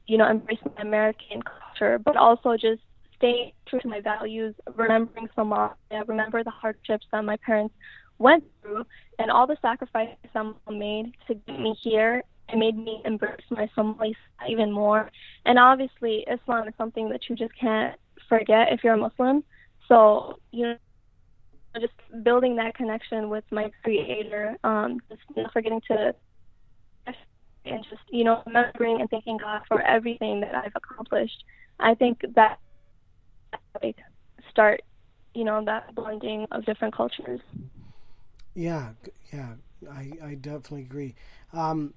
you 0.07 0.17
know, 0.17 0.29
embrace 0.29 0.59
my 0.65 0.81
American 0.81 1.41
culture, 1.41 1.99
but 1.99 2.15
also 2.15 2.55
just 2.55 2.81
stay 3.17 3.53
true 3.67 3.79
to 3.81 3.87
my 3.87 3.99
values, 3.99 4.55
remembering 4.75 5.27
Somalia, 5.37 5.75
remember 6.07 6.43
the 6.43 6.49
hardships 6.49 7.05
that 7.11 7.23
my 7.23 7.37
parents 7.45 7.75
went 8.17 8.43
through, 8.61 8.85
and 9.17 9.29
all 9.29 9.45
the 9.47 9.57
sacrifices 9.61 10.15
someone 10.33 10.79
made 10.79 11.13
to 11.27 11.35
get 11.35 11.59
me 11.59 11.75
here. 11.81 12.23
It 12.51 12.57
made 12.57 12.77
me 12.77 13.01
embrace 13.05 13.45
my 13.49 13.69
Somali 13.75 14.15
even 14.47 14.71
more. 14.71 15.11
And 15.45 15.59
obviously, 15.59 16.25
Islam 16.31 16.67
is 16.67 16.73
something 16.77 17.09
that 17.09 17.29
you 17.29 17.35
just 17.35 17.53
can't 17.59 17.95
forget 18.27 18.71
if 18.71 18.83
you're 18.83 18.93
a 18.93 18.97
Muslim. 18.97 19.43
So, 19.87 20.39
you 20.51 20.63
know, 20.63 20.77
just 21.79 21.93
building 22.23 22.55
that 22.57 22.75
connection 22.75 23.29
with 23.29 23.43
my 23.51 23.71
creator, 23.83 24.55
um, 24.63 24.99
just 25.09 25.21
not 25.35 25.51
forgetting 25.53 25.81
to 25.87 26.13
and 27.65 27.83
just, 27.89 28.01
you 28.09 28.23
know, 28.23 28.41
remembering 28.45 29.01
and 29.01 29.09
thanking 29.09 29.37
God 29.37 29.61
for 29.67 29.81
everything 29.81 30.39
that 30.41 30.55
I've 30.55 30.71
accomplished. 30.75 31.43
I 31.79 31.93
think 31.93 32.21
that 32.35 32.59
like 33.81 33.97
start, 34.49 34.81
you 35.33 35.43
know, 35.43 35.63
that 35.65 35.93
blending 35.95 36.47
of 36.51 36.65
different 36.65 36.95
cultures. 36.95 37.41
Yeah, 38.55 38.89
yeah, 39.31 39.53
I, 39.91 40.11
I 40.23 40.35
definitely 40.35 40.81
agree. 40.81 41.15
Um, 41.53 41.93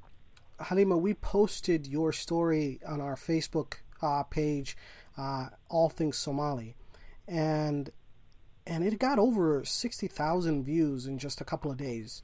Halima, 0.61 0.97
we 0.97 1.15
posted 1.15 1.87
your 1.87 2.13
story 2.13 2.81
on 2.87 3.01
our 3.01 3.17
Facebook 3.17 3.75
uh, 4.01 4.23
page, 4.25 4.77
uh, 5.17 5.49
All 5.69 5.89
Things 5.89 6.17
Somali, 6.17 6.75
and 7.27 7.91
and 8.67 8.85
it 8.85 8.99
got 8.99 9.19
over 9.19 9.65
sixty 9.65 10.07
thousand 10.07 10.65
views 10.65 11.07
in 11.07 11.19
just 11.19 11.41
a 11.41 11.45
couple 11.45 11.71
of 11.71 11.77
days. 11.77 12.23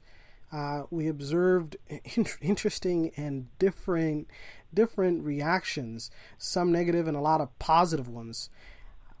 Uh, 0.51 0.83
we 0.89 1.07
observed 1.07 1.77
in- 2.15 2.25
interesting 2.41 3.11
and 3.15 3.47
different 3.59 4.27
different 4.73 5.23
reactions, 5.23 6.11
some 6.37 6.71
negative 6.71 7.07
and 7.07 7.17
a 7.17 7.21
lot 7.21 7.41
of 7.41 7.57
positive 7.59 8.07
ones 8.07 8.49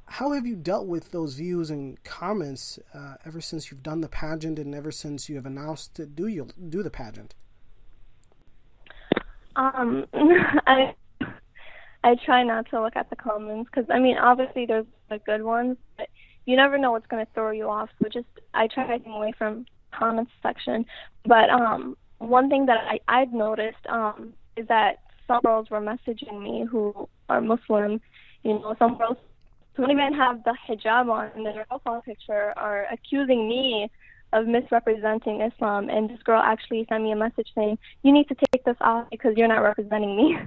how 0.09 0.31
have 0.31 0.45
you 0.45 0.55
dealt 0.55 0.87
with 0.87 1.11
those 1.11 1.35
views 1.35 1.69
and 1.69 2.03
comments 2.03 2.79
uh, 2.93 3.15
ever 3.25 3.39
since 3.39 3.69
you've 3.69 3.83
done 3.83 4.01
the 4.01 4.09
pageant 4.09 4.57
and 4.57 4.73
ever 4.73 4.91
since 4.91 5.29
you 5.29 5.35
have 5.35 5.45
announced 5.45 5.93
to 5.95 6.05
do 6.05 6.27
you 6.27 6.47
do 6.69 6.81
the 6.81 6.89
pageant? 6.89 7.35
Um, 9.55 10.05
I 10.13 10.95
I 12.03 12.15
try 12.25 12.43
not 12.43 12.69
to 12.71 12.81
look 12.81 12.95
at 12.95 13.09
the 13.09 13.15
comments 13.15 13.69
because 13.71 13.89
I 13.91 13.99
mean 13.99 14.17
obviously 14.17 14.65
there's 14.65 14.87
the 15.09 15.19
good 15.19 15.43
ones, 15.43 15.77
but 15.97 16.07
you 16.49 16.55
never 16.55 16.79
know 16.79 16.91
what's 16.91 17.05
going 17.05 17.23
to 17.23 17.31
throw 17.33 17.51
you 17.51 17.69
off. 17.69 17.89
So 18.01 18.09
just 18.09 18.25
I 18.55 18.67
try 18.67 18.87
to 18.87 18.99
stay 19.01 19.11
away 19.11 19.33
from 19.37 19.67
comments 19.91 20.31
section. 20.41 20.83
But 21.25 21.51
um, 21.51 21.95
one 22.17 22.49
thing 22.49 22.65
that 22.65 22.79
I 22.93 22.99
I've 23.07 23.33
noticed 23.33 23.85
um 23.87 24.33
is 24.57 24.67
that 24.67 24.93
some 25.27 25.41
girls 25.41 25.69
were 25.69 25.79
messaging 25.79 26.41
me 26.41 26.65
who 26.69 27.07
are 27.29 27.39
Muslim. 27.39 28.01
You 28.41 28.53
know, 28.53 28.75
some 28.79 28.97
girls 28.97 29.17
don't 29.77 29.91
even 29.91 30.13
have 30.15 30.43
the 30.43 30.55
hijab 30.67 31.07
on 31.11 31.29
in 31.37 31.43
their 31.43 31.65
profile 31.65 32.01
picture 32.01 32.53
are 32.57 32.87
accusing 32.91 33.47
me 33.47 33.91
of 34.33 34.47
misrepresenting 34.47 35.41
Islam. 35.41 35.89
And 35.89 36.09
this 36.09 36.21
girl 36.23 36.41
actually 36.41 36.87
sent 36.89 37.03
me 37.03 37.11
a 37.11 37.15
message 37.15 37.49
saying, 37.53 37.77
"You 38.01 38.11
need 38.11 38.27
to 38.29 38.35
take 38.51 38.63
this 38.63 38.77
off 38.81 39.07
because 39.11 39.37
you're 39.37 39.53
not 39.55 39.61
representing 39.61 40.15
me." 40.15 40.37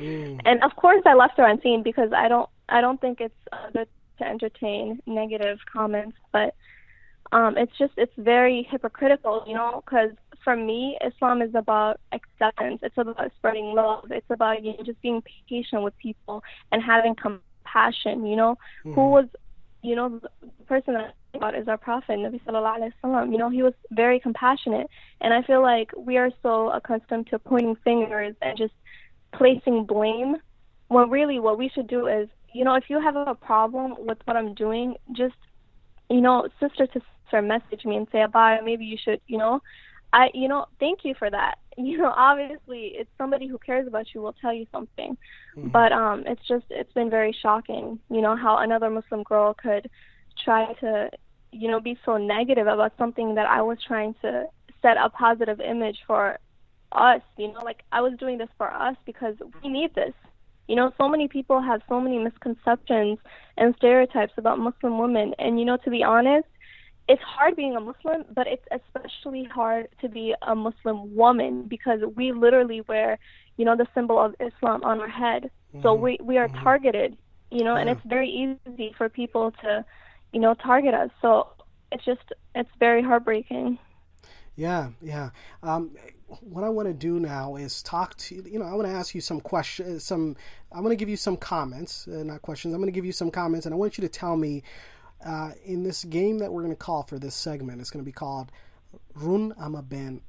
Mm. 0.00 0.40
And 0.46 0.64
of 0.64 0.74
course, 0.76 1.02
I 1.04 1.12
left 1.12 1.36
her 1.36 1.46
unseen 1.46 1.82
because 1.82 2.10
I 2.24 2.28
don't 2.28 2.48
I 2.70 2.80
don't 2.80 3.00
think 3.02 3.20
it's 3.20 3.42
uh, 3.52 3.68
good 3.74 3.88
to 4.22 4.28
entertain 4.28 5.00
negative 5.06 5.58
comments, 5.72 6.16
but 6.32 6.54
um, 7.32 7.56
it's 7.56 7.76
just 7.78 7.94
it's 7.96 8.12
very 8.18 8.68
hypocritical, 8.70 9.44
you 9.46 9.54
know, 9.54 9.82
because 9.84 10.10
for 10.44 10.56
me, 10.56 10.98
Islam 11.04 11.40
is 11.40 11.54
about 11.54 12.00
acceptance. 12.12 12.80
It's 12.82 12.98
about 12.98 13.30
spreading 13.38 13.74
love. 13.74 14.10
It's 14.10 14.30
about 14.30 14.62
you 14.62 14.72
know, 14.72 14.82
just 14.84 15.00
being 15.00 15.22
patient 15.48 15.82
with 15.82 15.96
people 15.98 16.42
and 16.70 16.82
having 16.82 17.14
compassion 17.14 18.26
you 18.26 18.36
know, 18.36 18.58
mm-hmm. 18.84 18.94
who 18.94 19.10
was, 19.10 19.26
you 19.82 19.96
know, 19.96 20.20
the 20.40 20.64
person 20.66 20.94
that 20.94 21.14
I 21.34 21.36
about 21.36 21.54
is 21.54 21.68
our 21.68 21.78
Prophet, 21.78 22.18
Nabi 22.18 22.40
Sallallahu 22.44 22.78
Alaihi 22.78 22.92
Wasallam. 23.02 23.32
You 23.32 23.38
know, 23.38 23.48
he 23.48 23.62
was 23.62 23.74
very 23.90 24.20
compassionate. 24.20 24.88
And 25.20 25.32
I 25.32 25.42
feel 25.42 25.62
like 25.62 25.90
we 25.96 26.18
are 26.18 26.30
so 26.42 26.70
accustomed 26.70 27.28
to 27.28 27.38
pointing 27.38 27.76
fingers 27.76 28.34
and 28.42 28.56
just 28.58 28.74
placing 29.32 29.84
blame 29.86 30.36
when 30.88 31.08
really 31.08 31.40
what 31.40 31.58
we 31.58 31.70
should 31.70 31.86
do 31.86 32.06
is, 32.06 32.28
you 32.54 32.64
know, 32.64 32.74
if 32.74 32.84
you 32.88 33.00
have 33.00 33.16
a 33.16 33.34
problem 33.34 33.94
with 33.98 34.18
what 34.24 34.36
I'm 34.36 34.54
doing, 34.54 34.96
just, 35.12 35.34
you 36.10 36.20
know, 36.20 36.48
sister 36.60 36.86
to 36.86 37.00
sister 37.24 37.42
message 37.42 37.84
me 37.84 37.96
and 37.96 38.06
say, 38.12 38.18
Abaya, 38.18 38.64
maybe 38.64 38.84
you 38.84 38.96
should, 39.02 39.20
you 39.26 39.38
know, 39.38 39.60
I, 40.12 40.28
you 40.34 40.48
know, 40.48 40.66
thank 40.78 41.00
you 41.04 41.14
for 41.18 41.30
that. 41.30 41.56
You 41.78 41.96
know, 41.96 42.12
obviously, 42.14 42.92
it's 42.96 43.08
somebody 43.16 43.46
who 43.46 43.56
cares 43.56 43.86
about 43.86 44.04
you 44.14 44.20
will 44.20 44.34
tell 44.34 44.52
you 44.52 44.66
something, 44.70 45.16
mm-hmm. 45.56 45.68
but 45.68 45.90
um, 45.90 46.24
it's 46.26 46.46
just 46.46 46.66
it's 46.68 46.92
been 46.92 47.08
very 47.08 47.34
shocking. 47.40 47.98
You 48.10 48.20
know 48.20 48.36
how 48.36 48.58
another 48.58 48.90
Muslim 48.90 49.22
girl 49.22 49.54
could 49.54 49.88
try 50.44 50.74
to, 50.80 51.08
you 51.50 51.70
know, 51.70 51.80
be 51.80 51.98
so 52.04 52.18
negative 52.18 52.66
about 52.66 52.92
something 52.98 53.36
that 53.36 53.46
I 53.46 53.62
was 53.62 53.78
trying 53.88 54.14
to 54.20 54.44
set 54.82 54.98
a 54.98 55.08
positive 55.08 55.60
image 55.60 55.96
for 56.06 56.38
us. 56.92 57.22
You 57.38 57.54
know, 57.54 57.60
like 57.64 57.84
I 57.90 58.02
was 58.02 58.18
doing 58.18 58.36
this 58.36 58.50
for 58.58 58.70
us 58.70 58.96
because 59.06 59.36
we 59.64 59.70
need 59.70 59.94
this. 59.94 60.12
You 60.68 60.76
know, 60.76 60.92
so 60.96 61.08
many 61.08 61.28
people 61.28 61.60
have 61.60 61.82
so 61.88 62.00
many 62.00 62.18
misconceptions 62.18 63.18
and 63.56 63.74
stereotypes 63.76 64.32
about 64.36 64.58
Muslim 64.58 64.98
women, 64.98 65.34
and 65.38 65.58
you 65.58 65.64
know, 65.66 65.76
to 65.78 65.90
be 65.90 66.02
honest 66.02 66.46
it's 67.08 67.22
hard 67.22 67.56
being 67.56 67.76
a 67.76 67.80
Muslim, 67.80 68.24
but 68.34 68.46
it's 68.46 68.64
especially 68.70 69.44
hard 69.44 69.88
to 70.00 70.08
be 70.08 70.34
a 70.42 70.54
Muslim 70.54 71.14
woman 71.14 71.64
because 71.64 72.00
we 72.16 72.32
literally 72.32 72.82
wear, 72.82 73.18
you 73.56 73.64
know, 73.64 73.76
the 73.76 73.86
symbol 73.94 74.18
of 74.18 74.34
Islam 74.40 74.84
on 74.84 75.00
our 75.00 75.08
head. 75.08 75.50
Mm-hmm. 75.74 75.82
So 75.82 75.94
we 75.94 76.18
we 76.22 76.38
are 76.38 76.48
mm-hmm. 76.48 76.62
targeted, 76.62 77.16
you 77.50 77.64
know, 77.64 77.74
yeah. 77.74 77.80
and 77.80 77.90
it's 77.90 78.00
very 78.04 78.28
easy 78.30 78.94
for 78.96 79.08
people 79.08 79.52
to, 79.62 79.84
you 80.32 80.40
know, 80.40 80.54
target 80.54 80.94
us. 80.94 81.10
So 81.20 81.48
it's 81.90 82.04
just 82.04 82.32
it's 82.54 82.70
very 82.78 83.02
heartbreaking. 83.02 83.78
Yeah, 84.54 84.90
yeah. 85.00 85.30
Um, 85.62 85.90
what 86.40 86.64
I 86.64 86.68
want 86.68 86.88
to 86.88 86.94
do 86.94 87.20
now 87.20 87.56
is 87.56 87.82
talk 87.82 88.16
to 88.16 88.34
you 88.34 88.58
know 88.58 88.64
I 88.64 88.74
want 88.74 88.88
to 88.88 88.94
ask 88.94 89.14
you 89.14 89.20
some 89.20 89.40
questions. 89.40 90.04
Some 90.04 90.36
I 90.72 90.80
want 90.80 90.92
to 90.92 90.96
give 90.96 91.08
you 91.08 91.16
some 91.16 91.36
comments, 91.36 92.08
uh, 92.08 92.22
not 92.22 92.42
questions. 92.42 92.74
I'm 92.74 92.80
going 92.80 92.92
to 92.92 92.96
give 92.96 93.04
you 93.04 93.12
some 93.12 93.30
comments, 93.30 93.66
and 93.66 93.74
I 93.74 93.78
want 93.78 93.98
you 93.98 94.02
to 94.02 94.08
tell 94.08 94.36
me 94.36 94.62
uh, 95.24 95.52
in 95.64 95.82
this 95.82 96.04
game 96.04 96.38
that 96.38 96.52
we're 96.52 96.62
going 96.62 96.72
to 96.74 96.76
call 96.76 97.02
for 97.02 97.18
this 97.18 97.34
segment, 97.34 97.80
it's 97.80 97.90
going 97.90 98.04
to 98.04 98.08
be 98.08 98.12
called 98.12 98.50
Run 99.14 99.54
Ama 99.60 99.82
Ben. 99.82 100.20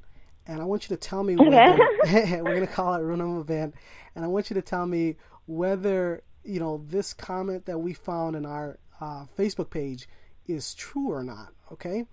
And 0.45 0.61
I 0.61 0.65
want 0.65 0.89
you 0.89 0.95
to 0.95 0.99
tell 0.99 1.23
me 1.23 1.35
whether 1.35 1.77
we're 2.05 2.43
going 2.43 2.67
to 2.67 2.67
call 2.67 2.93
it 2.95 3.01
Run 3.01 3.21
Ama 3.21 3.43
Ben. 3.43 3.73
And 4.15 4.25
I 4.25 4.27
want 4.27 4.49
you 4.49 4.55
to 4.55 4.61
tell 4.61 4.85
me 4.85 5.15
whether, 5.45 6.21
you 6.43 6.59
know, 6.59 6.83
this 6.87 7.13
comment 7.13 7.65
that 7.65 7.79
we 7.79 7.93
found 7.93 8.35
in 8.35 8.45
our 8.45 8.77
uh, 8.99 9.25
Facebook 9.37 9.69
page 9.69 10.07
is 10.47 10.75
true 10.75 11.11
or 11.11 11.23
not. 11.23 11.53
Okay? 11.71 12.05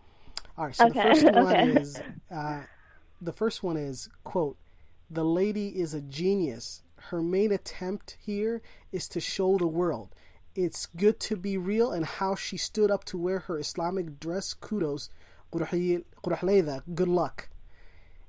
All 0.57 0.67
right. 0.67 0.75
So 0.75 0.87
okay. 0.87 1.03
the 1.03 1.15
first 1.15 1.25
one 1.35 1.57
okay. 1.57 1.81
is 1.81 2.01
uh, 2.31 2.61
the 3.21 3.33
first 3.33 3.63
one 3.63 3.77
is, 3.77 4.09
quote, 4.25 4.57
the 5.11 5.25
lady 5.25 5.69
is 5.69 5.95
a 5.95 6.01
genius. 6.01 6.83
Her 6.97 7.23
main 7.23 7.53
attempt 7.53 8.17
here 8.21 8.63
is 8.93 9.09
to 9.09 9.21
show 9.21 9.59
the 9.59 9.67
world 9.67 10.15
it's 10.55 10.87
good 10.87 11.21
to 11.21 11.37
be 11.37 11.57
real 11.57 11.93
and 11.93 12.05
how 12.05 12.35
she 12.35 12.57
stood 12.57 12.91
up 12.91 13.05
to 13.05 13.17
wear 13.19 13.41
her 13.41 13.59
Islamic 13.59 14.19
dress. 14.19 14.55
Kudos. 14.55 15.11
Good 15.53 17.09
luck. 17.09 17.49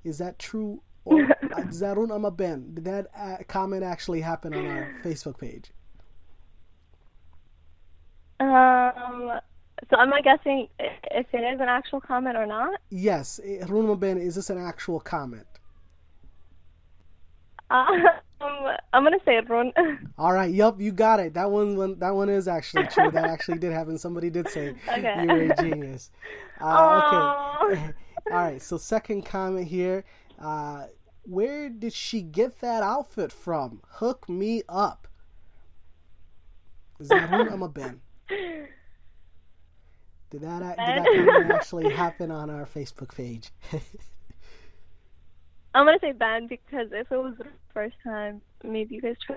Is 0.04 0.18
that 0.18 0.40
true 0.40 0.82
or 1.04 1.18
Zarun 1.70 2.14
Ama 2.14 2.32
Ben, 2.32 2.76
did 2.76 2.86
that 2.86 3.08
uh, 3.16 3.38
comment 3.48 3.84
actually 3.84 4.22
happen 4.22 4.54
on 4.54 4.66
our 4.66 4.96
Facebook 5.04 5.40
page? 5.40 5.72
Um, 8.40 9.40
so 9.90 10.00
am 10.00 10.14
I 10.14 10.22
guessing 10.22 10.68
if 10.80 11.26
it 11.34 11.38
is 11.38 11.60
an 11.60 11.70
actual 11.70 12.02
comment 12.02 12.38
or 12.38 12.46
not? 12.46 12.80
Yes, 12.90 13.40
Harun 13.66 13.94
Ben, 13.98 14.18
is 14.18 14.36
this 14.36 14.50
an 14.50 14.58
actual 14.58 15.00
comment? 15.00 15.46
Um, 17.70 18.06
I'm 18.94 19.04
gonna 19.04 19.18
say 19.24 19.38
it, 19.38 19.50
Ron. 19.50 19.72
All 20.18 20.34
right. 20.34 20.52
Yup, 20.54 20.82
you 20.82 20.92
got 20.92 21.20
it. 21.20 21.34
That 21.34 21.50
one, 21.50 22.00
that 22.00 22.12
one 22.12 22.30
is 22.30 22.48
actually 22.48 22.88
true. 22.88 23.10
That 23.12 23.26
actually 23.26 23.60
did 23.60 23.72
happen. 23.72 23.98
Somebody 23.98 24.30
did 24.30 24.50
say 24.50 24.76
okay. 24.92 25.24
you're 25.24 25.52
a 25.52 25.56
genius. 25.56 26.12
Uh, 26.64 27.58
okay. 27.64 27.90
All 28.30 28.38
right. 28.38 28.62
So 28.62 28.78
second 28.78 29.26
comment 29.26 29.68
here. 29.68 30.04
Uh, 30.38 30.86
where 31.24 31.70
did 31.70 31.92
she 31.92 32.22
get 32.22 32.62
that 32.62 32.84
outfit 32.84 33.32
from? 33.32 33.82
Hook 33.88 34.30
me 34.30 34.62
up. 34.70 35.08
Is 37.00 37.08
that 37.08 37.30
who 37.30 37.50
I'm 37.50 37.64
a 37.64 37.68
Ben? 37.68 38.00
Did 40.32 40.42
that, 40.42 40.60
did 40.78 41.28
that 41.28 41.52
actually 41.56 41.94
happen 41.94 42.32
on 42.32 42.50
our 42.50 42.66
Facebook 42.66 43.14
page? 43.14 43.52
I'm 45.74 45.86
gonna 45.86 46.00
say 46.00 46.14
Ben 46.14 46.48
because 46.48 46.88
if 46.92 47.12
it 47.12 47.18
was 47.18 47.36
the 47.38 47.46
first 47.74 47.96
time, 48.04 48.42
maybe 48.64 48.96
you 48.96 49.02
guys 49.02 49.16
try. 49.26 49.36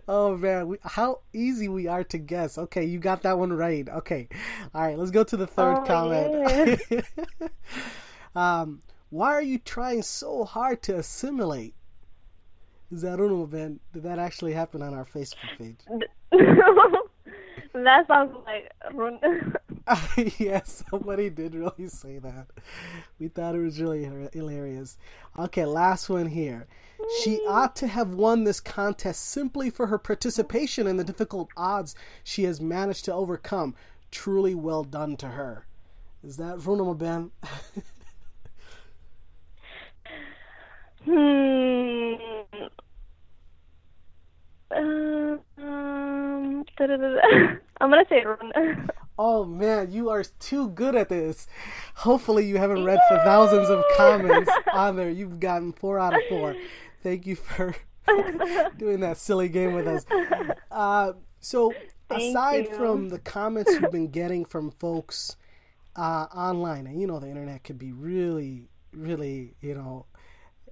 oh 0.08 0.36
man, 0.36 0.68
we, 0.68 0.78
how 0.82 1.20
easy 1.32 1.68
we 1.68 1.86
are 1.86 2.04
to 2.04 2.18
guess. 2.18 2.58
Okay, 2.58 2.84
you 2.84 2.98
got 2.98 3.22
that 3.22 3.38
one 3.38 3.52
right. 3.52 3.88
Okay, 3.88 4.28
all 4.74 4.82
right, 4.82 4.98
let's 4.98 5.10
go 5.10 5.24
to 5.24 5.36
the 5.36 5.46
third 5.46 5.78
oh, 5.78 5.84
comment. 5.84 6.80
Yeah. 6.90 7.48
um, 8.34 8.82
why 9.10 9.32
are 9.32 9.42
you 9.42 9.58
trying 9.58 10.02
so 10.02 10.44
hard 10.44 10.82
to 10.82 10.96
assimilate? 10.96 11.74
Is 12.90 13.02
that 13.02 13.18
know, 13.18 13.46
man? 13.46 13.80
Did 13.92 14.04
that 14.04 14.18
actually 14.18 14.52
happen 14.52 14.82
on 14.82 14.94
our 14.94 15.04
Facebook 15.04 15.58
page? 15.58 15.80
That 17.74 18.06
sounds 18.06 18.34
like 18.46 18.70
yes, 20.38 20.84
somebody 20.90 21.28
did 21.28 21.54
really 21.54 21.88
say 21.88 22.18
that. 22.18 22.46
We 23.18 23.28
thought 23.28 23.54
it 23.54 23.58
was 23.58 23.80
really 23.80 24.08
hilarious. 24.32 24.96
Okay, 25.38 25.64
last 25.66 26.08
one 26.08 26.26
here. 26.26 26.66
She 27.22 27.40
ought 27.46 27.76
to 27.76 27.86
have 27.86 28.14
won 28.14 28.44
this 28.44 28.60
contest 28.60 29.26
simply 29.26 29.68
for 29.68 29.88
her 29.88 29.98
participation 29.98 30.86
in 30.86 30.96
the 30.96 31.04
difficult 31.04 31.50
odds 31.56 31.94
she 32.22 32.44
has 32.44 32.60
managed 32.60 33.04
to 33.06 33.12
overcome. 33.12 33.74
Truly 34.10 34.54
well 34.54 34.84
done 34.84 35.16
to 35.18 35.28
her. 35.28 35.66
Is 36.22 36.36
that 36.38 36.58
Runama 36.58 36.96
Ben? 36.96 37.30
hmm. 41.04 42.14
Uh, 44.70 45.36
um, 45.62 46.64
I'm 47.80 47.90
gonna 47.90 48.04
say 48.08 48.24
Run. 48.24 48.88
Oh 49.18 49.44
man, 49.44 49.92
you 49.92 50.10
are 50.10 50.24
too 50.40 50.70
good 50.70 50.96
at 50.96 51.08
this. 51.08 51.46
Hopefully, 51.94 52.46
you 52.46 52.56
haven't 52.58 52.84
read 52.84 52.98
for 53.08 53.16
thousands 53.18 53.68
of 53.68 53.84
comments 53.96 54.50
on 54.72 54.96
there. 54.96 55.10
You've 55.10 55.38
gotten 55.38 55.72
four 55.72 55.98
out 56.00 56.14
of 56.14 56.20
four. 56.28 56.56
Thank 57.02 57.26
you 57.26 57.36
for 57.36 57.76
doing 58.76 59.00
that 59.00 59.16
silly 59.18 59.48
game 59.48 59.74
with 59.74 59.86
us. 59.86 60.04
Uh, 60.70 61.12
so, 61.40 61.72
Thank 62.08 62.22
aside 62.22 62.68
you. 62.70 62.76
from 62.76 63.08
the 63.08 63.18
comments 63.18 63.70
you've 63.72 63.92
been 63.92 64.10
getting 64.10 64.44
from 64.44 64.72
folks 64.72 65.36
uh, 65.94 66.26
online, 66.34 66.86
and 66.86 67.00
you 67.00 67.06
know 67.06 67.20
the 67.20 67.28
internet 67.28 67.62
can 67.62 67.76
be 67.76 67.92
really, 67.92 68.68
really, 68.92 69.54
you 69.60 69.74
know, 69.74 70.06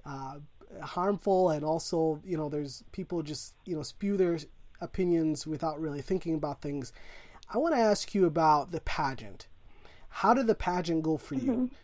uh, 0.05 0.35
harmful, 0.81 1.51
and 1.51 1.63
also, 1.63 2.19
you 2.25 2.35
know, 2.35 2.49
there's 2.49 2.83
people 2.91 3.21
just, 3.23 3.53
you 3.65 3.75
know, 3.75 3.83
spew 3.83 4.17
their 4.17 4.37
opinions 4.83 5.47
without 5.47 5.79
really 5.79 6.01
thinking 6.01 6.35
about 6.35 6.61
things. 6.61 6.93
I 7.49 7.57
want 7.57 7.75
to 7.75 7.81
ask 7.81 8.13
you 8.13 8.25
about 8.25 8.71
the 8.71 8.81
pageant. 8.81 9.47
How 10.09 10.33
did 10.33 10.47
the 10.47 10.55
pageant 10.55 11.03
go 11.03 11.17
for 11.17 11.35
you? 11.35 11.69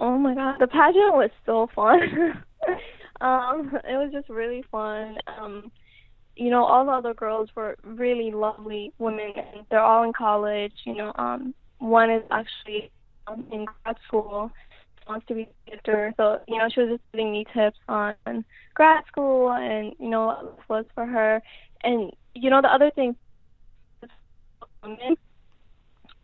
Oh 0.00 0.18
my 0.18 0.34
god, 0.34 0.56
the 0.58 0.66
pageant 0.66 1.14
was 1.14 1.30
so 1.46 1.68
fun. 1.74 2.00
um, 3.20 3.72
it 3.88 3.96
was 3.96 4.10
just 4.12 4.28
really 4.28 4.64
fun. 4.70 5.18
Um, 5.38 5.70
you 6.36 6.50
know, 6.50 6.64
all 6.64 6.84
the 6.84 6.90
other 6.90 7.14
girls 7.14 7.48
were 7.54 7.76
really 7.84 8.32
lovely 8.32 8.92
women, 8.98 9.32
and 9.36 9.64
they're 9.70 9.80
all 9.80 10.02
in 10.02 10.12
college. 10.12 10.72
You 10.84 10.96
know, 10.96 11.12
um, 11.14 11.54
one 11.78 12.10
is 12.10 12.24
actually 12.30 12.90
um, 13.26 13.46
in 13.52 13.66
grad 13.66 13.96
school, 14.06 14.50
wants 15.06 15.26
to 15.26 15.34
be 15.34 15.48
a 15.68 15.76
doctor. 15.76 16.14
So, 16.16 16.40
you 16.48 16.58
know, 16.58 16.68
she 16.68 16.80
was 16.80 16.90
just 16.90 17.02
giving 17.12 17.32
me 17.32 17.46
tips 17.52 17.78
on 17.88 18.14
grad 18.74 19.04
school 19.06 19.52
and, 19.52 19.94
you 19.98 20.08
know, 20.08 20.54
what 20.66 20.68
was 20.68 20.84
for 20.94 21.06
her. 21.06 21.42
And, 21.82 22.12
you 22.34 22.50
know, 22.50 22.62
the 22.62 22.72
other 22.72 22.90
thing 22.90 23.16
women, 24.82 25.16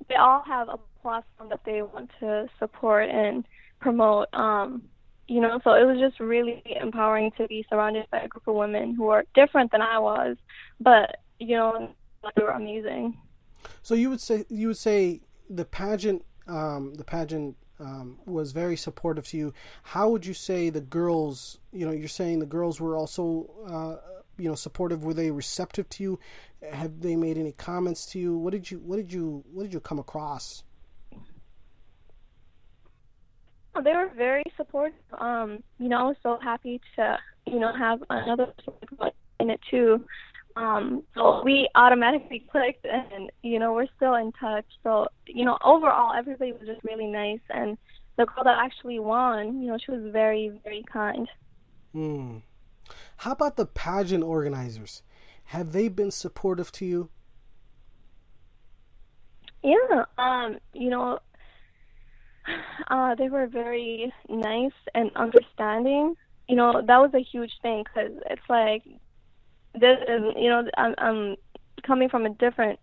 they 0.08 0.14
all 0.16 0.42
have 0.46 0.68
a 0.68 0.78
platform 1.02 1.48
that 1.48 1.60
they 1.64 1.82
want 1.82 2.10
to 2.20 2.48
support 2.58 3.08
and 3.08 3.44
promote. 3.80 4.28
Um, 4.32 4.82
you 5.28 5.40
know, 5.40 5.60
so 5.62 5.74
it 5.74 5.84
was 5.84 5.98
just 5.98 6.18
really 6.20 6.62
empowering 6.80 7.30
to 7.38 7.46
be 7.46 7.64
surrounded 7.70 8.06
by 8.10 8.20
a 8.20 8.28
group 8.28 8.46
of 8.48 8.54
women 8.54 8.94
who 8.94 9.08
are 9.08 9.24
different 9.34 9.70
than 9.70 9.80
I 9.80 9.98
was, 9.98 10.36
but 10.80 11.16
you 11.38 11.56
know, 11.56 11.94
they 12.36 12.42
were 12.42 12.50
amazing. 12.50 13.16
So 13.82 13.94
you 13.94 14.10
would 14.10 14.20
say 14.20 14.44
you 14.48 14.68
would 14.68 14.76
say 14.76 15.20
the 15.48 15.64
pageant, 15.64 16.24
um, 16.46 16.94
the 16.94 17.04
pageant 17.04 17.56
um, 17.80 18.18
was 18.26 18.52
very 18.52 18.76
supportive 18.76 19.26
to 19.28 19.36
you. 19.36 19.54
How 19.82 20.10
would 20.10 20.26
you 20.26 20.34
say 20.34 20.70
the 20.70 20.80
girls? 20.80 21.58
You 21.72 21.86
know, 21.86 21.92
you're 21.92 22.08
saying 22.08 22.38
the 22.38 22.46
girls 22.46 22.80
were 22.80 22.96
also, 22.96 23.50
uh, 23.66 23.96
you 24.38 24.48
know, 24.48 24.54
supportive. 24.54 25.04
Were 25.04 25.14
they 25.14 25.30
receptive 25.30 25.88
to 25.90 26.02
you? 26.02 26.20
Have 26.72 27.00
they 27.00 27.16
made 27.16 27.38
any 27.38 27.52
comments 27.52 28.06
to 28.12 28.18
you? 28.18 28.36
What 28.36 28.52
did 28.52 28.70
you 28.70 28.78
what 28.78 28.96
did 28.96 29.12
you 29.12 29.44
what 29.52 29.62
did 29.62 29.72
you 29.72 29.80
come 29.80 29.98
across? 29.98 30.62
Oh, 33.74 33.82
they 33.82 33.92
were 33.92 34.10
very 34.16 34.44
supportive. 34.56 34.98
Um, 35.18 35.62
you 35.78 35.88
know, 35.88 35.98
I 35.98 36.02
was 36.02 36.16
so 36.22 36.38
happy 36.42 36.80
to 36.96 37.18
you 37.46 37.58
know 37.58 37.72
have 37.72 38.02
another 38.10 38.52
in 39.40 39.50
it 39.50 39.60
too. 39.70 40.04
Um, 40.60 41.02
so 41.14 41.42
we 41.44 41.68
automatically 41.74 42.44
clicked, 42.50 42.84
and 42.84 43.30
you 43.42 43.58
know 43.58 43.72
we're 43.72 43.86
still 43.96 44.14
in 44.14 44.32
touch. 44.32 44.66
So 44.82 45.06
you 45.26 45.44
know, 45.44 45.58
overall, 45.64 46.12
everybody 46.16 46.52
was 46.52 46.66
just 46.66 46.82
really 46.84 47.06
nice, 47.06 47.40
and 47.48 47.78
the 48.16 48.26
girl 48.26 48.44
that 48.44 48.58
actually 48.58 48.98
won, 48.98 49.62
you 49.62 49.68
know, 49.68 49.78
she 49.78 49.90
was 49.90 50.12
very 50.12 50.60
very 50.62 50.84
kind. 50.92 51.28
Hmm. 51.92 52.38
How 53.18 53.32
about 53.32 53.56
the 53.56 53.66
pageant 53.66 54.24
organizers? 54.24 55.02
have 55.50 55.72
they 55.72 55.88
been 55.88 56.12
supportive 56.12 56.70
to 56.70 56.86
you? 56.86 57.10
Yeah, 59.64 60.04
um, 60.16 60.58
you 60.72 60.90
know, 60.90 61.18
uh, 62.88 63.16
they 63.16 63.28
were 63.28 63.48
very 63.48 64.12
nice 64.28 64.78
and 64.94 65.10
understanding. 65.16 66.14
You 66.48 66.54
know, 66.54 66.82
that 66.86 66.98
was 66.98 67.10
a 67.14 67.20
huge 67.32 67.50
thing 67.62 67.82
because 67.82 68.12
it's 68.30 68.48
like 68.48 68.84
this 69.74 69.98
is, 70.08 70.22
you 70.36 70.48
know, 70.48 70.68
I'm, 70.76 70.94
I'm 70.98 71.36
coming 71.82 72.08
from 72.08 72.26
a 72.26 72.30
different 72.30 72.78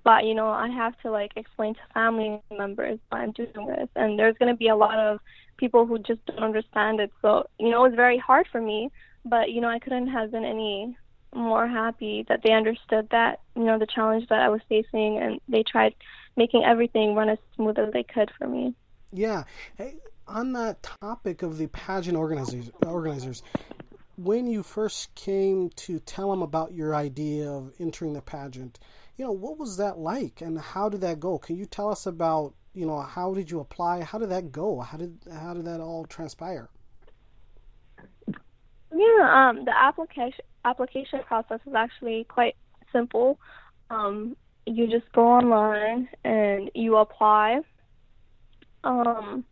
spot. 0.00 0.24
You 0.24 0.34
know, 0.34 0.48
I 0.48 0.68
have 0.68 0.98
to 1.02 1.10
like 1.10 1.32
explain 1.36 1.74
to 1.74 1.80
family 1.94 2.40
members 2.50 2.98
why 3.08 3.22
I'm 3.22 3.32
doing 3.32 3.66
this, 3.66 3.88
and 3.96 4.18
there's 4.18 4.36
going 4.38 4.52
to 4.52 4.58
be 4.58 4.68
a 4.68 4.76
lot 4.76 4.98
of 4.98 5.20
people 5.56 5.86
who 5.86 5.98
just 5.98 6.24
don't 6.26 6.38
understand 6.38 7.00
it. 7.00 7.12
So, 7.22 7.48
you 7.58 7.70
know, 7.70 7.84
it 7.84 7.90
was 7.90 7.96
very 7.96 8.18
hard 8.18 8.46
for 8.50 8.60
me, 8.60 8.90
but 9.24 9.50
you 9.50 9.60
know, 9.60 9.68
I 9.68 9.78
couldn't 9.78 10.08
have 10.08 10.30
been 10.30 10.44
any 10.44 10.96
more 11.34 11.68
happy 11.68 12.24
that 12.28 12.40
they 12.42 12.52
understood 12.52 13.08
that 13.10 13.40
you 13.54 13.64
know 13.64 13.78
the 13.78 13.86
challenge 13.86 14.28
that 14.28 14.40
I 14.40 14.48
was 14.48 14.60
facing, 14.68 15.18
and 15.18 15.40
they 15.48 15.62
tried 15.62 15.94
making 16.36 16.64
everything 16.64 17.14
run 17.14 17.28
as 17.28 17.38
smooth 17.54 17.78
as 17.78 17.92
they 17.92 18.02
could 18.02 18.30
for 18.38 18.46
me. 18.46 18.74
Yeah. 19.12 19.44
Hey, 19.76 19.96
on 20.26 20.52
that 20.54 20.82
topic 21.00 21.42
of 21.42 21.58
the 21.58 21.68
pageant 21.68 22.16
organizers, 22.16 22.70
organizers, 22.84 23.42
when 24.16 24.46
you 24.46 24.62
first 24.62 25.14
came 25.14 25.70
to 25.70 25.98
tell 26.00 26.30
them 26.30 26.42
about 26.42 26.72
your 26.72 26.94
idea 26.94 27.50
of 27.50 27.72
entering 27.78 28.14
the 28.14 28.22
pageant, 28.22 28.78
you 29.16 29.24
know, 29.24 29.32
what 29.32 29.58
was 29.58 29.76
that 29.76 29.98
like, 29.98 30.40
and 30.40 30.58
how 30.58 30.88
did 30.88 31.02
that 31.02 31.20
go? 31.20 31.38
Can 31.38 31.56
you 31.56 31.66
tell 31.66 31.90
us 31.90 32.06
about, 32.06 32.54
you 32.74 32.86
know, 32.86 33.00
how 33.00 33.34
did 33.34 33.50
you 33.50 33.60
apply? 33.60 34.02
How 34.02 34.18
did 34.18 34.30
that 34.30 34.52
go? 34.52 34.80
How 34.80 34.98
did 34.98 35.18
how 35.30 35.54
did 35.54 35.66
that 35.66 35.80
all 35.80 36.06
transpire? 36.06 36.68
Yeah, 38.92 39.48
um, 39.50 39.64
the 39.64 39.72
application 39.74 40.44
application 40.64 41.20
process 41.26 41.60
is 41.66 41.74
actually 41.74 42.24
quite 42.24 42.56
simple. 42.92 43.38
Um, 43.90 44.36
you 44.66 44.88
just 44.88 45.10
go 45.12 45.26
online 45.26 46.08
and 46.24 46.70
you 46.74 46.96
apply. 46.96 47.60
Um, 48.82 49.44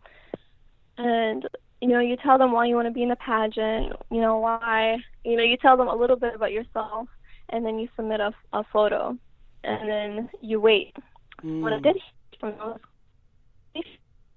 and 0.97 1.47
you 1.85 1.91
know, 1.91 2.01
you 2.01 2.17
tell 2.17 2.39
them 2.39 2.53
why 2.53 2.65
you 2.65 2.77
want 2.77 2.89
to 2.89 2.93
be 2.93 3.03
in 3.03 3.11
the 3.11 3.17
pageant. 3.17 3.93
You 4.11 4.23
know 4.23 4.39
why. 4.39 4.97
You 5.23 5.37
know, 5.37 5.43
you 5.43 5.59
tell 5.59 5.77
them 5.77 5.89
a 5.89 5.95
little 5.95 6.17
bit 6.17 6.35
about 6.35 6.51
yourself, 6.51 7.09
and 7.51 7.63
then 7.63 7.79
you 7.79 7.91
submit 7.95 8.21
a, 8.21 8.33
a 8.55 8.65
photo, 8.73 9.19
and 9.65 9.87
then 9.87 10.31
you 10.41 10.63
wait. 10.63 10.97
Mm. 11.45 11.61
When 11.61 11.75
I 11.75 11.81
did 11.81 11.99
from 12.41 12.55
those, 12.59 13.85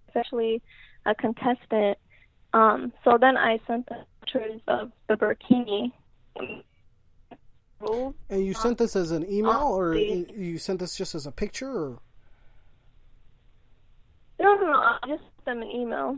especially 0.09 0.61
a 1.05 1.15
contestant. 1.15 1.97
Um, 2.53 2.91
so 3.05 3.17
then 3.17 3.37
I 3.37 3.61
sent 3.65 3.87
the 3.87 4.03
pictures 4.19 4.59
of 4.67 4.91
the 5.07 5.15
burkini. 5.15 5.93
And 8.29 8.45
you 8.45 8.55
sent 8.55 8.77
this 8.77 8.97
as 8.97 9.11
an 9.11 9.25
email, 9.31 9.71
or 9.73 9.95
you 9.95 10.57
sent 10.57 10.81
this 10.81 10.97
just 10.97 11.15
as 11.15 11.25
a 11.25 11.31
picture, 11.31 11.71
or? 11.71 11.99
No, 14.37 14.55
no, 14.55 14.65
no. 14.65 14.79
I 14.79 14.99
just 15.07 15.23
sent 15.45 15.45
them 15.45 15.61
an 15.61 15.71
email. 15.71 16.17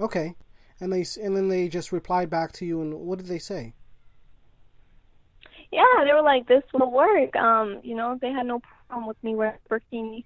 Okay, 0.00 0.34
and 0.82 0.92
they 0.92 1.06
and 1.22 1.36
then 1.36 1.48
they 1.48 1.68
just 1.68 1.92
replied 1.92 2.28
back 2.28 2.50
to 2.50 2.66
you, 2.66 2.82
and 2.82 2.92
what 2.92 3.18
did 3.18 3.28
they 3.28 3.38
say? 3.38 3.72
Yeah, 5.70 5.84
they 6.04 6.12
were 6.12 6.22
like, 6.22 6.48
"This 6.48 6.64
will 6.74 6.90
work." 6.90 7.36
Um, 7.36 7.78
you 7.84 7.94
know, 7.94 8.18
they 8.20 8.32
had 8.32 8.46
no 8.46 8.60
problem 8.88 9.06
with 9.06 9.22
me 9.22 9.36
wearing 9.36 9.58
burkini. 9.70 10.24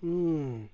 Hmm. 0.00 0.64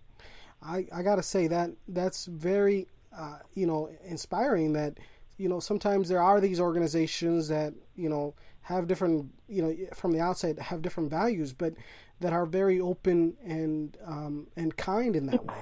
I 0.62 0.87
I 0.92 1.03
gotta 1.03 1.23
say 1.23 1.49
that 1.49 1.70
that's 1.88 2.27
very 2.27 2.87
uh, 3.16 3.38
you 3.55 3.66
know 3.66 3.90
inspiring. 4.05 4.73
That 4.75 4.99
you 5.37 5.49
know 5.49 5.59
sometimes 5.59 6.09
there 6.09 6.23
are 6.23 6.40
these 6.40 6.61
organizations 6.61 7.49
that 7.49 7.75
you 7.97 8.09
know 8.09 8.35
have 8.62 8.87
different 8.87 9.33
you 9.49 9.62
know 9.62 9.77
from 9.94 10.12
the 10.12 10.20
outside 10.20 10.61
have 10.61 10.81
different 10.81 11.11
values, 11.11 11.53
but 11.53 11.75
that 12.20 12.33
are 12.33 12.47
very 12.47 12.81
open 12.81 13.35
and 13.44 13.97
um, 14.07 14.47
and 14.57 14.77
kind 14.77 15.16
in 15.16 15.27
that 15.27 15.44
way. 15.44 15.57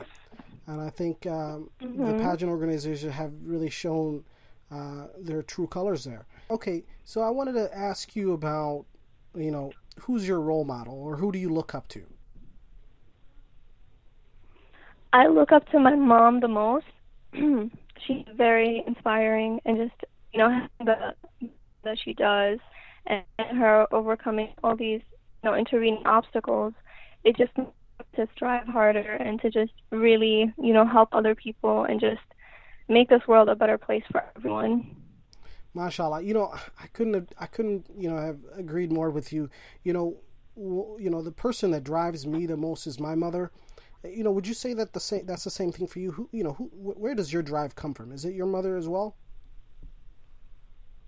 And 0.66 0.80
I 0.80 0.90
think 0.90 1.26
um, 1.26 1.70
mm-hmm. 1.80 2.04
the 2.04 2.22
pageant 2.22 2.50
organization 2.50 3.10
have 3.10 3.32
really 3.44 3.70
shown 3.70 4.24
uh, 4.70 5.06
their 5.18 5.42
true 5.42 5.66
colors 5.66 6.04
there. 6.04 6.26
Okay, 6.50 6.84
so 7.04 7.20
I 7.20 7.30
wanted 7.30 7.54
to 7.54 7.76
ask 7.76 8.14
you 8.16 8.32
about 8.32 8.86
you 9.34 9.50
know 9.50 9.72
who's 10.00 10.26
your 10.26 10.40
role 10.40 10.64
model 10.64 10.94
or 10.94 11.16
who 11.16 11.32
do 11.32 11.38
you 11.38 11.48
look 11.48 11.74
up 11.74 11.88
to? 11.88 12.02
I 15.12 15.26
look 15.26 15.52
up 15.52 15.68
to 15.70 15.78
my 15.78 15.94
mom 15.94 16.40
the 16.40 16.48
most. 16.48 16.86
She's 17.34 18.24
very 18.34 18.82
inspiring 18.86 19.60
and 19.64 19.76
just 19.76 20.04
you 20.32 20.38
know 20.38 20.66
the 20.84 21.14
that 21.84 21.98
she 22.02 22.14
does 22.14 22.58
and 23.06 23.24
her 23.38 23.86
overcoming 23.92 24.54
all 24.62 24.76
these 24.76 25.02
you 25.42 25.50
know 25.50 25.54
intervening 25.54 26.02
obstacles. 26.06 26.72
It 27.24 27.36
just 27.36 27.52
to 28.16 28.28
strive 28.34 28.66
harder 28.66 29.12
and 29.12 29.40
to 29.42 29.50
just 29.50 29.72
really 29.90 30.52
you 30.58 30.72
know 30.72 30.86
help 30.86 31.10
other 31.12 31.34
people 31.34 31.84
and 31.84 32.00
just 32.00 32.20
make 32.88 33.08
this 33.08 33.22
world 33.26 33.48
a 33.48 33.54
better 33.54 33.78
place 33.78 34.04
for 34.10 34.22
everyone. 34.36 34.96
Mashallah, 35.74 36.20
you 36.20 36.34
know, 36.34 36.52
I 36.78 36.86
couldn't 36.88 37.14
have, 37.14 37.28
I 37.38 37.46
couldn't, 37.46 37.86
you 37.96 38.10
know, 38.10 38.18
have 38.18 38.38
agreed 38.58 38.92
more 38.92 39.08
with 39.08 39.32
you. 39.32 39.48
You 39.84 39.94
know, 39.94 40.16
you 40.54 41.08
know, 41.08 41.22
the 41.22 41.32
person 41.32 41.70
that 41.70 41.82
drives 41.82 42.26
me 42.26 42.44
the 42.44 42.58
most 42.58 42.86
is 42.86 43.00
my 43.00 43.14
mother 43.14 43.50
you 44.04 44.24
know, 44.24 44.32
would 44.32 44.46
you 44.46 44.54
say 44.54 44.74
that 44.74 44.92
the 44.92 45.00
same? 45.00 45.26
That's 45.26 45.44
the 45.44 45.50
same 45.50 45.72
thing 45.72 45.86
for 45.86 45.98
you. 45.98 46.12
Who, 46.12 46.28
you 46.32 46.42
know, 46.42 46.52
who, 46.52 46.70
where 46.74 47.14
does 47.14 47.32
your 47.32 47.42
drive 47.42 47.74
come 47.76 47.94
from? 47.94 48.12
Is 48.12 48.24
it 48.24 48.34
your 48.34 48.46
mother 48.46 48.76
as 48.76 48.88
well? 48.88 49.16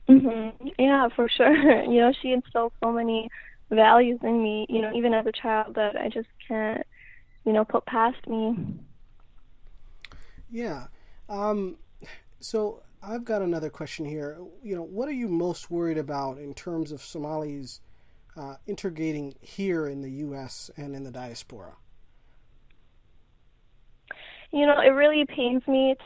Mm-hmm. 0.09 0.69
Yeah, 0.79 1.09
for 1.15 1.29
sure. 1.29 1.83
You 1.91 2.01
know, 2.01 2.13
she 2.23 2.33
instilled 2.33 2.73
so 2.83 2.93
many 2.93 3.31
values 3.71 4.21
in 4.23 4.43
me. 4.43 4.67
You 4.69 4.83
know, 4.83 4.93
even 4.95 5.15
as 5.15 5.27
a 5.27 5.33
child, 5.33 5.75
that 5.75 5.97
I 5.97 6.09
just 6.09 6.29
can't, 6.47 6.87
you 7.45 7.53
know, 7.53 7.65
put 7.65 7.87
past 7.87 8.27
me. 8.27 8.57
Yeah. 10.51 10.87
Um, 11.29 11.77
so 12.41 12.83
I've 13.03 13.25
got 13.25 13.43
another 13.43 13.71
question 13.71 14.05
here. 14.05 14.39
You 14.63 14.77
know, 14.77 14.83
what 14.83 15.09
are 15.09 15.13
you 15.13 15.29
most 15.29 15.71
worried 15.71 15.99
about 15.99 16.39
in 16.39 16.55
terms 16.55 16.93
of 16.93 17.03
Somalis 17.03 17.81
uh, 18.37 18.57
integrating 18.67 19.35
here 19.41 19.87
in 19.87 20.03
the 20.03 20.11
U.S. 20.11 20.71
and 20.77 20.95
in 20.95 21.05
the 21.05 21.11
diaspora? 21.11 21.75
You 24.53 24.67
know, 24.67 24.81
it 24.81 24.91
really 24.91 25.25
pains 25.25 25.67
me 25.67 25.97
to 25.99 26.05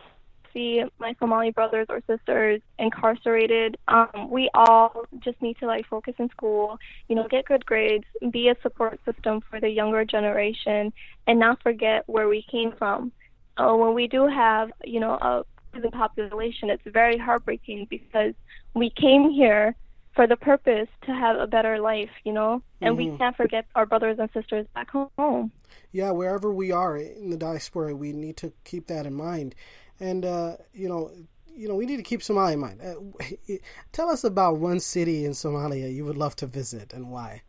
see 0.59 0.83
my 0.99 1.15
Somali 1.19 1.51
brothers 1.51 1.87
or 1.89 2.03
sisters 2.07 2.61
incarcerated. 2.79 3.77
Um, 3.87 4.29
we 4.31 4.51
all 4.55 5.05
just 5.21 5.41
need 5.41 5.57
to 5.59 5.67
like 5.67 5.87
focus 5.87 6.15
in 6.19 6.29
school, 6.31 6.79
you 7.09 7.15
know, 7.15 7.27
get 7.29 7.45
good 7.45 7.65
grades, 7.65 8.05
be 8.31 8.49
a 8.49 8.57
support 8.63 9.01
system 9.05 9.41
for 9.49 9.61
the 9.61 9.69
younger 9.69 10.05
generation, 10.05 10.93
and 11.27 11.39
not 11.39 11.63
forget 11.63 12.03
where 12.07 12.29
we 12.29 12.45
came 12.51 12.73
from. 12.73 13.13
Uh, 13.57 13.75
when 13.75 13.95
we 13.95 14.09
do 14.09 14.27
have, 14.27 14.71
you 14.85 15.01
know, 15.01 15.13
a 15.15 15.45
prison 15.73 15.91
population, 15.91 16.71
it's 16.71 16.83
very 16.87 17.19
heartbreaking 17.19 17.87
because 17.89 18.35
we 18.75 18.91
came 18.91 19.31
here 19.31 19.75
for 20.15 20.27
the 20.27 20.37
purpose 20.37 20.89
to 21.03 21.13
have 21.13 21.37
a 21.37 21.47
better 21.47 21.79
life, 21.79 22.11
you 22.25 22.33
know, 22.33 22.61
and 22.81 22.97
mm-hmm. 22.97 23.13
we 23.13 23.19
can't 23.19 23.37
forget 23.37 23.67
our 23.77 23.87
brothers 23.87 24.19
and 24.19 24.29
sisters 24.33 24.67
back 24.75 24.91
home 24.91 25.53
yeah, 25.93 26.11
wherever 26.11 26.53
we 26.53 26.71
are 26.71 26.97
in 26.97 27.31
the 27.31 27.37
diaspora, 27.37 27.95
we 27.95 28.13
need 28.13 28.37
to 28.39 28.53
keep 28.65 28.87
that 28.89 29.07
in 29.07 29.15
mind. 29.15 29.55
And 30.01 30.25
uh, 30.25 30.57
you 30.73 30.89
know, 30.89 31.11
you 31.57 31.69
know, 31.69 31.75
we 31.75 31.87
need 31.87 31.97
to 31.97 32.03
keep 32.03 32.21
Somalia 32.21 32.55
in 32.55 32.61
mind. 32.61 32.81
Uh, 32.81 33.55
tell 33.93 34.09
us 34.11 34.25
about 34.25 34.59
one 34.59 34.81
city 34.81 35.25
in 35.25 35.33
Somalia 35.33 35.93
you 35.93 36.05
would 36.05 36.17
love 36.17 36.37
to 36.37 36.47
visit 36.47 36.93
and 36.93 37.11
why. 37.11 37.43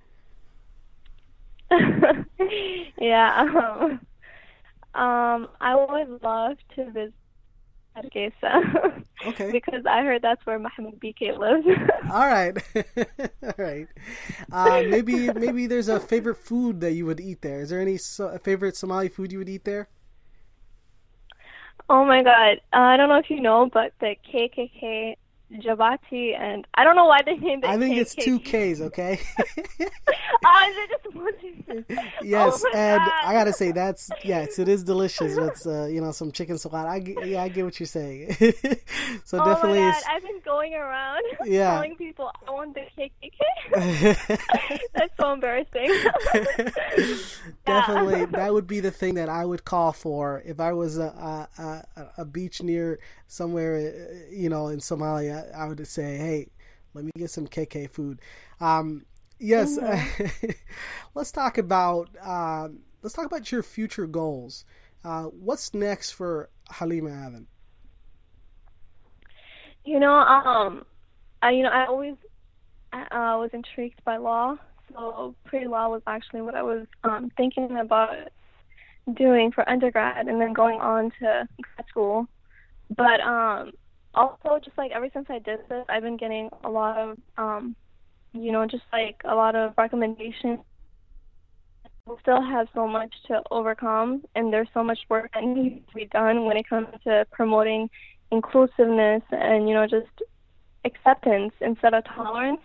yeah, 3.00 3.42
um, 3.42 4.00
um, 5.00 5.48
I 5.62 5.76
would 5.76 6.24
love 6.24 6.58
to 6.76 6.86
visit 6.92 7.14
Hargeisa. 7.96 9.04
Okay. 9.26 9.52
because 9.52 9.86
I 9.86 10.02
heard 10.04 10.22
that's 10.22 10.46
where 10.46 10.58
Mohammed 10.58 10.98
BK 11.02 11.38
lives. 11.38 11.68
All 12.10 12.26
right. 12.26 12.58
All 13.44 13.54
right. 13.58 13.88
Uh, 14.50 14.82
maybe 14.86 15.30
maybe 15.34 15.68
there's 15.68 15.90
a 15.90 16.00
favorite 16.00 16.38
food 16.38 16.80
that 16.80 16.94
you 16.94 17.06
would 17.06 17.20
eat 17.20 17.42
there. 17.42 17.60
Is 17.62 17.70
there 17.70 17.82
any 17.82 17.98
so- 17.98 18.38
favorite 18.38 18.78
Somali 18.78 19.10
food 19.10 19.34
you 19.34 19.40
would 19.40 19.50
eat 19.50 19.66
there? 19.66 19.90
Oh 21.90 22.06
my 22.06 22.22
god. 22.22 22.62
Uh, 22.72 22.82
I 22.82 22.98
don't 22.98 23.10
know 23.10 23.18
if 23.18 23.30
you 23.30 23.42
know, 23.42 23.70
but 23.74 23.94
the 24.00 24.16
KKK 24.32 25.16
Jabati, 25.52 26.40
and 26.40 26.68
I 26.76 26.84
don't 26.84 26.96
know 26.96 27.06
why 27.06 27.22
they 27.26 27.36
named 27.36 27.64
it. 27.64 27.70
I 27.70 27.78
think 27.78 27.98
it's 27.98 28.14
two 28.14 28.40
K's. 28.40 28.82
Okay. 28.82 29.20
oh, 29.40 30.70
is 30.70 30.78
it 30.78 30.90
just 31.04 31.16
one? 31.16 31.34
yes, 32.24 32.64
oh 32.66 32.72
and 32.74 33.00
God. 33.00 33.12
I 33.24 33.34
gotta 33.34 33.54
say 33.54 33.72
that's 33.72 34.10
yes, 34.24 34.60
it 34.60 34.68
is 34.68 34.84
delicious 34.84 35.36
with 35.36 35.66
uh, 35.66 35.86
you 35.86 36.02
know 36.02 36.12
some 36.12 36.32
chicken 36.32 36.58
salad. 36.58 36.86
I 36.86 36.98
yeah, 37.26 37.42
I 37.42 37.50
get 37.50 37.66
what 37.66 37.80
you're 37.80 37.88
saying. 37.88 38.36
so 39.26 39.40
oh 39.40 39.46
definitely, 39.46 39.80
my 39.80 39.92
God. 39.92 40.04
I've 40.12 40.22
been 40.22 40.42
going 40.46 40.74
around 40.76 41.24
yeah. 41.46 41.74
telling 41.74 41.96
people 41.96 42.32
I 42.48 42.52
want 42.52 42.76
the 42.76 42.86
KKK. 42.98 44.28
that's 44.94 45.14
so 45.20 45.34
embarrassing. 45.34 45.90
definitely, 47.66 48.26
that 48.26 48.54
would 48.54 48.68
be 48.68 48.80
the 48.80 48.92
thing 48.92 49.16
that 49.16 49.30
I 49.30 49.46
would 49.46 49.66
call 49.66 49.94
for 49.94 50.44
if 50.46 50.60
I 50.60 50.74
was 50.74 50.98
a 51.00 51.48
a, 51.58 52.08
a 52.20 52.26
beach 52.26 52.62
near 52.62 53.00
somewhere, 53.30 54.28
you 54.32 54.50
know, 54.50 54.68
in 54.68 54.80
Somalia 54.80 55.56
I 55.56 55.68
would 55.68 55.88
say, 55.88 56.18
hey, 56.18 56.48
let 56.94 57.06
me 57.06 57.12
get 57.16 57.30
some 57.30 57.48
KK 57.48 57.90
food. 57.90 58.20
Um, 58.60 59.06
yes, 59.40 59.78
mm-hmm. 59.78 60.48
let's 61.14 61.32
talk 61.32 61.58
about 61.58 62.10
uh, 62.22 62.68
let's 63.02 63.16
talk 63.16 63.26
about 63.26 63.52
your 63.52 63.64
future 63.64 64.08
goals. 64.08 64.66
Uh, 65.06 65.24
what's 65.26 65.74
next 65.74 66.12
for 66.12 66.50
Halima 66.70 67.10
Aden? 67.10 67.48
You 69.86 70.00
know, 70.00 70.14
um, 70.14 70.86
I 71.42 71.52
you 71.52 71.64
know 71.64 71.70
I 71.70 71.86
always 71.86 72.16
uh, 72.92 73.38
was 73.40 73.52
intrigued 73.54 74.04
by 74.04 74.18
law, 74.18 74.58
so 74.92 75.36
pre-law 75.46 75.90
was 75.90 76.02
actually 76.08 76.42
what 76.42 76.56
I 76.56 76.64
was 76.64 76.88
um, 77.04 77.32
thinking 77.38 77.78
about 77.78 78.16
doing 79.14 79.52
for 79.52 79.68
undergrad, 79.70 80.28
and 80.28 80.42
then 80.42 80.54
going 80.54 80.80
on 80.82 81.12
to 81.20 81.48
grad 81.62 81.88
school. 81.88 82.28
But 82.96 83.22
um, 83.22 83.72
also 84.14 84.60
just 84.64 84.78
like 84.78 84.92
ever 84.92 85.10
since 85.14 85.28
I 85.30 85.40
did 85.40 85.60
this, 85.70 85.86
I've 85.90 86.04
been 86.04 86.18
getting 86.18 86.50
a 86.64 86.70
lot 86.70 86.98
of 86.98 87.18
um, 87.38 87.76
you 88.34 88.52
know, 88.52 88.66
just 88.66 88.84
like 88.94 89.18
a 89.26 89.36
lot 89.36 89.56
of 89.56 89.74
recommendations. 89.78 90.60
We 92.06 92.16
still 92.22 92.42
have 92.42 92.68
so 92.74 92.88
much 92.88 93.14
to 93.28 93.42
overcome, 93.52 94.24
and 94.36 94.52
there's 94.52 94.68
so 94.74 94.84
much 94.84 95.00
work 95.10 95.32
that 95.34 95.44
needs 95.44 95.86
to 95.88 95.96
be 95.96 96.06
done 96.06 96.46
when 96.46 96.58
it 96.58 96.68
comes 96.68 96.88
to 97.04 97.26
promoting 97.32 97.90
inclusiveness 98.32 99.24
and 99.32 99.68
you 99.68 99.74
know 99.74 99.88
just 99.88 100.08
acceptance 100.86 101.54
instead 101.62 101.94
of 101.94 102.04
tolerance. 102.06 102.62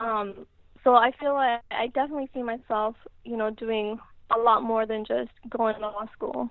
Um, 0.00 0.46
so 0.84 0.94
I 0.94 1.12
feel 1.20 1.34
like 1.34 1.60
I 1.70 1.86
definitely 1.94 2.28
see 2.34 2.42
myself, 2.42 2.96
you 3.24 3.36
know, 3.36 3.50
doing 3.50 3.98
a 4.34 4.38
lot 4.38 4.62
more 4.62 4.86
than 4.86 5.04
just 5.04 5.30
going 5.48 5.76
to 5.76 5.80
law 5.80 6.06
school. 6.12 6.48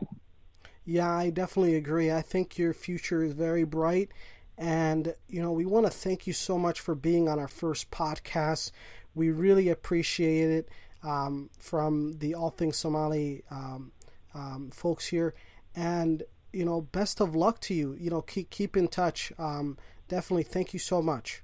Yeah, 0.86 1.12
I 1.12 1.30
definitely 1.30 1.76
agree. 1.76 2.12
I 2.12 2.22
think 2.22 2.58
your 2.58 2.74
future 2.74 3.24
is 3.24 3.34
very 3.34 3.64
bright. 3.64 4.12
And, 4.58 5.16
you 5.28 5.42
know, 5.42 5.52
we 5.52 5.66
want 5.66 5.86
to 5.86 5.92
thank 5.92 6.28
you 6.28 6.34
so 6.34 6.58
much 6.58 6.80
for 6.80 6.96
being 6.96 7.28
on 7.30 7.40
our 7.40 7.48
first 7.48 7.92
podcast. 7.92 8.72
We 9.16 9.30
really 9.30 9.70
appreciate 9.70 10.50
it 10.50 10.70
um, 11.04 11.50
from 11.58 12.14
the 12.20 12.36
All 12.36 12.50
Things 12.50 12.78
Somali 12.78 13.44
um, 13.52 13.92
um, 14.34 14.70
folks 14.72 15.08
here. 15.08 15.34
And, 15.76 16.24
you 16.54 16.66
know, 16.66 16.82
best 16.82 17.22
of 17.22 17.36
luck 17.36 17.60
to 17.62 17.74
you. 17.74 17.96
You 18.00 18.10
know, 18.10 18.22
keep, 18.22 18.50
keep 18.50 18.76
in 18.76 18.88
touch. 18.88 19.32
Um, 19.38 19.78
definitely 20.08 20.44
thank 20.44 20.74
you 20.74 20.80
so 20.80 21.02
much. 21.02 21.44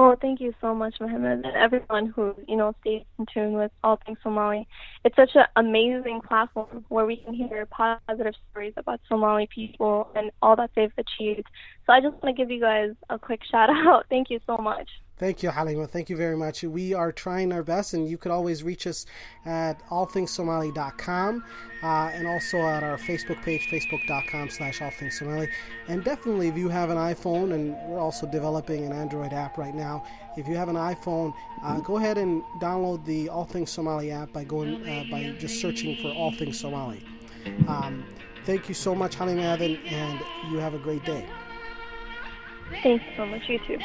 Oh, 0.00 0.14
thank 0.22 0.40
you 0.40 0.54
so 0.60 0.76
much, 0.76 0.94
Mohammed, 1.00 1.44
and 1.44 1.56
everyone 1.56 2.06
who 2.14 2.32
you 2.46 2.56
know 2.56 2.72
stays 2.82 3.02
in 3.18 3.26
tune 3.34 3.54
with 3.54 3.72
All 3.82 3.98
Things 4.06 4.18
Somali. 4.22 4.64
It's 5.04 5.16
such 5.16 5.30
an 5.34 5.46
amazing 5.56 6.20
platform 6.20 6.84
where 6.88 7.04
we 7.04 7.16
can 7.16 7.34
hear 7.34 7.66
positive 7.66 8.34
stories 8.52 8.74
about 8.76 9.00
Somali 9.08 9.48
people 9.52 10.06
and 10.14 10.30
all 10.40 10.54
that 10.54 10.70
they've 10.76 10.92
achieved. 10.98 11.48
So 11.84 11.92
I 11.92 12.00
just 12.00 12.12
want 12.22 12.26
to 12.26 12.32
give 12.32 12.48
you 12.48 12.60
guys 12.60 12.90
a 13.10 13.18
quick 13.18 13.40
shout 13.50 13.70
out. 13.70 14.04
Thank 14.08 14.30
you 14.30 14.38
so 14.46 14.56
much. 14.56 14.88
Thank 15.18 15.42
you, 15.42 15.50
Halima. 15.50 15.88
Thank 15.88 16.10
you 16.10 16.16
very 16.16 16.36
much. 16.36 16.62
We 16.62 16.94
are 16.94 17.10
trying 17.10 17.52
our 17.52 17.64
best, 17.64 17.92
and 17.92 18.08
you 18.08 18.16
could 18.16 18.30
always 18.30 18.62
reach 18.62 18.86
us 18.86 19.04
at 19.44 19.84
allthingssomali.com 19.88 21.44
uh, 21.82 21.86
and 21.86 22.28
also 22.28 22.58
at 22.58 22.84
our 22.84 22.96
Facebook 22.98 23.42
page, 23.42 23.68
facebook.com 23.68 24.48
slash 24.50 24.78
allthingssomali. 24.78 25.48
And 25.88 26.04
definitely, 26.04 26.46
if 26.46 26.56
you 26.56 26.68
have 26.68 26.90
an 26.90 26.98
iPhone, 26.98 27.52
and 27.52 27.74
we're 27.88 27.98
also 27.98 28.26
developing 28.26 28.86
an 28.86 28.92
Android 28.92 29.32
app 29.32 29.58
right 29.58 29.74
now, 29.74 30.04
if 30.36 30.46
you 30.46 30.54
have 30.54 30.68
an 30.68 30.76
iPhone, 30.76 31.34
uh, 31.64 31.80
go 31.80 31.96
ahead 31.96 32.16
and 32.16 32.42
download 32.60 33.04
the 33.04 33.28
All 33.28 33.44
Things 33.44 33.70
Somali 33.70 34.12
app 34.12 34.32
by 34.32 34.44
going 34.44 34.88
uh, 34.88 35.04
by 35.10 35.34
just 35.40 35.60
searching 35.60 35.96
for 36.00 36.12
All 36.12 36.30
Things 36.32 36.60
Somali. 36.60 37.04
Um, 37.66 38.04
thank 38.44 38.68
you 38.68 38.74
so 38.74 38.94
much, 38.94 39.16
Halima 39.16 39.54
Aden, 39.54 39.78
and 39.86 40.20
you 40.52 40.58
have 40.58 40.74
a 40.74 40.78
great 40.78 41.04
day. 41.04 41.26
Thanks 42.82 43.04
so 43.16 43.26
much. 43.26 43.48
You 43.48 43.58
too. 43.66 43.78